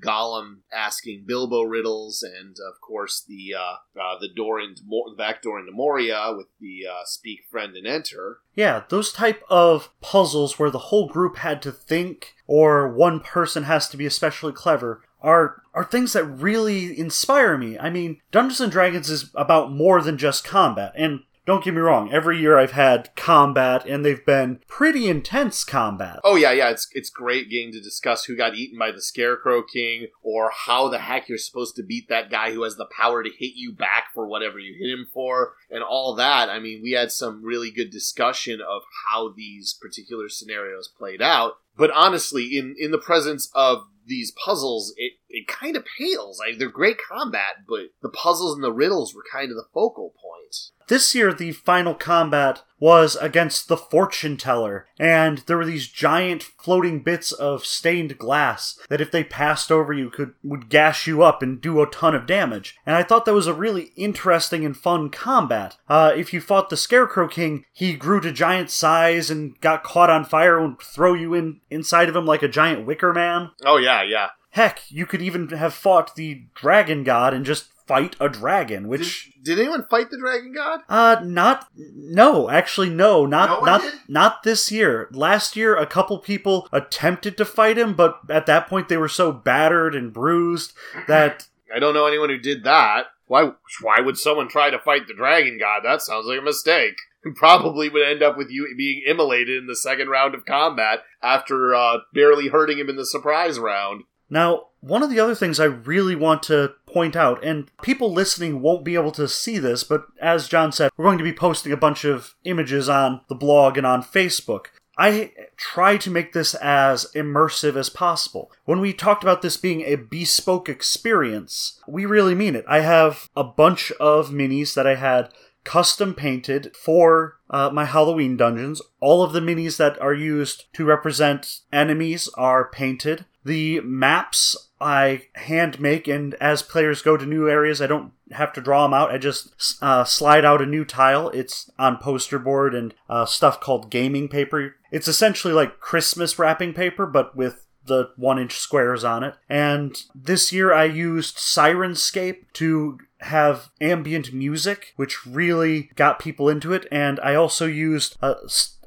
gollum 0.00 0.58
asking 0.72 1.24
bilbo 1.26 1.62
riddles 1.62 2.22
and 2.22 2.56
of 2.68 2.80
course 2.80 3.24
the 3.26 3.54
uh, 3.54 4.00
uh, 4.00 4.18
the 4.20 4.28
door 4.28 4.60
into 4.60 4.82
the 4.82 5.14
back 5.16 5.42
door 5.42 5.58
into 5.58 5.72
moria 5.72 6.32
with 6.36 6.46
the 6.60 6.86
uh, 6.88 7.04
speak 7.04 7.40
friend 7.50 7.76
and 7.76 7.86
enter 7.86 8.38
Yeah, 8.54 8.84
those 8.88 9.12
type 9.12 9.42
of 9.48 9.90
puzzles 10.00 10.58
where 10.58 10.70
the 10.70 10.78
whole 10.78 11.08
group 11.08 11.36
had 11.36 11.62
to 11.62 11.72
think 11.72 12.34
or 12.46 12.92
one 12.92 13.20
person 13.20 13.64
has 13.64 13.88
to 13.88 13.96
be 13.96 14.06
especially 14.06 14.52
clever 14.52 15.02
are 15.20 15.62
are 15.74 15.84
things 15.84 16.12
that 16.12 16.24
really 16.24 16.98
inspire 16.98 17.58
me. 17.58 17.78
I 17.78 17.90
mean, 17.90 18.20
Dungeons 18.30 18.60
and 18.60 18.72
Dragons 18.72 19.10
is 19.10 19.30
about 19.34 19.72
more 19.72 20.00
than 20.00 20.18
just 20.18 20.44
combat. 20.44 20.92
And 20.96 21.20
don't 21.48 21.64
get 21.64 21.72
me 21.72 21.80
wrong, 21.80 22.12
every 22.12 22.38
year 22.38 22.58
I've 22.58 22.72
had 22.72 23.16
combat 23.16 23.86
and 23.86 24.04
they've 24.04 24.24
been 24.26 24.60
pretty 24.68 25.08
intense 25.08 25.64
combat. 25.64 26.20
Oh 26.22 26.36
yeah, 26.36 26.52
yeah, 26.52 26.68
it's 26.68 26.90
it's 26.92 27.08
great 27.08 27.48
getting 27.48 27.72
to 27.72 27.80
discuss 27.80 28.26
who 28.26 28.36
got 28.36 28.54
eaten 28.54 28.78
by 28.78 28.92
the 28.92 29.00
Scarecrow 29.00 29.62
King 29.62 30.08
or 30.22 30.50
how 30.54 30.88
the 30.88 30.98
heck 30.98 31.26
you're 31.26 31.38
supposed 31.38 31.74
to 31.76 31.82
beat 31.82 32.10
that 32.10 32.30
guy 32.30 32.52
who 32.52 32.64
has 32.64 32.76
the 32.76 32.84
power 32.94 33.22
to 33.22 33.30
hit 33.30 33.52
you 33.56 33.72
back 33.72 34.12
for 34.12 34.26
whatever 34.26 34.58
you 34.58 34.74
hit 34.78 34.92
him 34.92 35.06
for 35.10 35.54
and 35.70 35.82
all 35.82 36.14
that. 36.16 36.50
I 36.50 36.58
mean, 36.58 36.82
we 36.82 36.90
had 36.90 37.10
some 37.10 37.42
really 37.42 37.70
good 37.70 37.90
discussion 37.90 38.60
of 38.60 38.82
how 39.08 39.32
these 39.34 39.72
particular 39.72 40.28
scenarios 40.28 40.86
played 40.98 41.22
out. 41.22 41.54
But 41.78 41.92
honestly, 41.92 42.58
in 42.58 42.74
in 42.76 42.90
the 42.90 42.98
presence 42.98 43.50
of 43.54 43.84
these 44.04 44.32
puzzles, 44.44 44.92
it 44.96 45.12
it 45.28 45.46
kind 45.46 45.76
of 45.76 45.84
pales. 45.98 46.40
Like 46.40 46.58
they're 46.58 46.68
great 46.68 46.98
combat, 46.98 47.64
but 47.68 47.90
the 48.02 48.10
puzzles 48.10 48.54
and 48.54 48.64
the 48.64 48.72
riddles 48.72 49.14
were 49.14 49.24
kind 49.32 49.50
of 49.50 49.56
the 49.56 49.68
focal 49.72 50.12
point. 50.22 50.56
This 50.88 51.14
year, 51.14 51.32
the 51.32 51.52
final 51.52 51.94
combat 51.94 52.62
was 52.80 53.16
against 53.16 53.68
the 53.68 53.76
fortune 53.76 54.36
teller, 54.36 54.86
and 54.98 55.38
there 55.46 55.56
were 55.56 55.64
these 55.64 55.88
giant 55.88 56.42
floating 56.42 57.02
bits 57.02 57.32
of 57.32 57.64
stained 57.64 58.18
glass 58.18 58.78
that, 58.88 59.00
if 59.00 59.10
they 59.10 59.24
passed 59.24 59.72
over 59.72 59.92
you, 59.92 60.10
could 60.10 60.34
would 60.42 60.68
gash 60.68 61.06
you 61.06 61.22
up 61.22 61.42
and 61.42 61.60
do 61.60 61.80
a 61.82 61.86
ton 61.86 62.14
of 62.14 62.26
damage. 62.26 62.76
And 62.86 62.96
I 62.96 63.02
thought 63.02 63.24
that 63.24 63.34
was 63.34 63.46
a 63.46 63.54
really 63.54 63.92
interesting 63.96 64.64
and 64.64 64.76
fun 64.76 65.10
combat. 65.10 65.76
Uh, 65.88 66.12
if 66.16 66.32
you 66.32 66.40
fought 66.40 66.70
the 66.70 66.76
Scarecrow 66.76 67.28
King, 67.28 67.64
he 67.72 67.94
grew 67.94 68.20
to 68.20 68.32
giant 68.32 68.70
size 68.70 69.30
and 69.30 69.60
got 69.60 69.82
caught 69.82 70.10
on 70.10 70.24
fire 70.24 70.58
and 70.58 70.76
would 70.76 70.82
throw 70.82 71.14
you 71.14 71.34
in 71.34 71.60
inside 71.70 72.08
of 72.08 72.16
him 72.16 72.26
like 72.26 72.42
a 72.42 72.48
giant 72.48 72.86
wicker 72.86 73.12
man. 73.12 73.50
Oh 73.64 73.76
yeah, 73.76 74.02
yeah. 74.02 74.28
Heck, 74.50 74.80
you 74.88 75.04
could 75.04 75.20
even 75.20 75.48
have 75.48 75.74
fought 75.74 76.16
the 76.16 76.46
Dragon 76.54 77.04
God 77.04 77.34
and 77.34 77.44
just 77.44 77.68
fight 77.88 78.14
a 78.20 78.28
dragon, 78.28 78.86
which 78.86 79.32
Did, 79.42 79.56
did 79.56 79.58
anyone 79.60 79.86
fight 79.90 80.10
the 80.10 80.18
Dragon 80.18 80.52
God? 80.54 80.80
uh, 80.88 81.16
not 81.24 81.66
no, 81.74 82.48
actually 82.50 82.90
no, 82.90 83.26
not 83.26 83.48
No 83.60 83.64
not 83.66 83.80
did? 83.80 83.94
not 84.06 84.42
this 84.44 84.70
year. 84.70 85.08
Last 85.12 85.56
year, 85.56 85.74
a 85.76 85.86
couple 85.86 86.18
people 86.18 86.68
attempted 86.72 87.36
to 87.38 87.44
fight 87.44 87.78
him, 87.78 87.94
but 87.94 88.20
at 88.28 88.46
that 88.46 88.68
point 88.68 88.88
they 88.88 88.96
were 88.98 89.08
so 89.08 89.32
battered 89.32 89.94
and 89.94 90.12
bruised 90.12 90.72
that 91.08 91.48
I 91.74 91.78
don't 91.80 91.94
know 91.94 92.06
anyone 92.06 92.28
who 92.28 92.38
did 92.38 92.64
that. 92.64 93.06
Why? 93.26 93.52
Why 93.82 94.00
would 94.00 94.16
someone 94.18 94.48
try 94.48 94.70
to 94.70 94.78
fight 94.78 95.06
the 95.06 95.14
Dragon 95.14 95.58
God? 95.58 95.80
That 95.84 96.00
sounds 96.02 96.26
like 96.26 96.38
a 96.38 96.42
mistake. 96.42 96.94
Probably 97.34 97.88
would 97.88 98.06
end 98.06 98.22
up 98.22 98.36
with 98.38 98.48
you 98.50 98.72
being 98.76 99.02
immolated 99.06 99.58
in 99.58 99.66
the 99.66 99.76
second 99.76 100.08
round 100.08 100.34
of 100.34 100.46
combat 100.46 101.00
after 101.22 101.74
uh, 101.74 101.98
barely 102.14 102.48
hurting 102.48 102.78
him 102.78 102.88
in 102.88 102.96
the 102.96 103.04
surprise 103.04 103.58
round. 103.58 104.04
Now, 104.30 104.66
one 104.80 105.02
of 105.02 105.10
the 105.10 105.20
other 105.20 105.34
things 105.34 105.58
I 105.58 105.64
really 105.64 106.14
want 106.14 106.42
to 106.44 106.74
point 106.86 107.16
out, 107.16 107.42
and 107.44 107.70
people 107.82 108.12
listening 108.12 108.60
won't 108.60 108.84
be 108.84 108.94
able 108.94 109.12
to 109.12 109.26
see 109.28 109.58
this, 109.58 109.82
but 109.82 110.06
as 110.20 110.48
John 110.48 110.70
said, 110.70 110.90
we're 110.96 111.06
going 111.06 111.18
to 111.18 111.24
be 111.24 111.32
posting 111.32 111.72
a 111.72 111.76
bunch 111.76 112.04
of 112.04 112.34
images 112.44 112.88
on 112.88 113.22
the 113.28 113.34
blog 113.34 113.76
and 113.76 113.86
on 113.86 114.02
Facebook. 114.02 114.66
I 115.00 115.32
try 115.56 115.96
to 115.98 116.10
make 116.10 116.32
this 116.32 116.56
as 116.56 117.06
immersive 117.14 117.76
as 117.76 117.88
possible. 117.88 118.50
When 118.64 118.80
we 118.80 118.92
talked 118.92 119.22
about 119.22 119.42
this 119.42 119.56
being 119.56 119.82
a 119.82 119.94
bespoke 119.94 120.68
experience, 120.68 121.80
we 121.86 122.04
really 122.04 122.34
mean 122.34 122.56
it. 122.56 122.64
I 122.68 122.80
have 122.80 123.28
a 123.36 123.44
bunch 123.44 123.92
of 124.00 124.30
minis 124.30 124.74
that 124.74 124.88
I 124.88 124.96
had 124.96 125.32
custom 125.68 126.14
painted 126.14 126.74
for 126.74 127.36
uh, 127.50 127.68
my 127.70 127.84
Halloween 127.84 128.38
dungeons. 128.38 128.80
All 129.00 129.22
of 129.22 129.34
the 129.34 129.40
minis 129.40 129.76
that 129.76 130.00
are 130.00 130.14
used 130.14 130.64
to 130.72 130.86
represent 130.86 131.60
enemies 131.70 132.30
are 132.38 132.70
painted. 132.70 133.26
The 133.44 133.80
maps 133.80 134.56
I 134.80 135.26
hand 135.34 135.78
make, 135.78 136.08
and 136.08 136.32
as 136.36 136.62
players 136.62 137.02
go 137.02 137.18
to 137.18 137.26
new 137.26 137.50
areas, 137.50 137.82
I 137.82 137.86
don't 137.86 138.12
have 138.30 138.54
to 138.54 138.62
draw 138.62 138.84
them 138.84 138.94
out. 138.94 139.10
I 139.10 139.18
just 139.18 139.76
uh, 139.82 140.04
slide 140.04 140.46
out 140.46 140.62
a 140.62 140.66
new 140.66 140.86
tile. 140.86 141.28
It's 141.30 141.70
on 141.78 141.98
poster 141.98 142.38
board 142.38 142.74
and 142.74 142.94
uh, 143.10 143.26
stuff 143.26 143.60
called 143.60 143.90
gaming 143.90 144.28
paper. 144.28 144.76
It's 144.90 145.08
essentially 145.08 145.52
like 145.52 145.80
Christmas 145.80 146.38
wrapping 146.38 146.72
paper, 146.72 147.04
but 147.04 147.36
with 147.36 147.66
the 147.84 148.10
one 148.16 148.38
inch 148.38 148.56
squares 148.56 149.04
on 149.04 149.22
it. 149.22 149.34
And 149.50 150.02
this 150.14 150.50
year 150.50 150.72
I 150.72 150.84
used 150.84 151.36
Syrinscape 151.36 152.52
to 152.54 152.98
have 153.20 153.70
ambient 153.80 154.32
music, 154.32 154.92
which 154.96 155.26
really 155.26 155.90
got 155.96 156.18
people 156.18 156.48
into 156.48 156.72
it. 156.72 156.86
And 156.90 157.18
I 157.20 157.34
also 157.34 157.66
used 157.66 158.16
uh, 158.22 158.34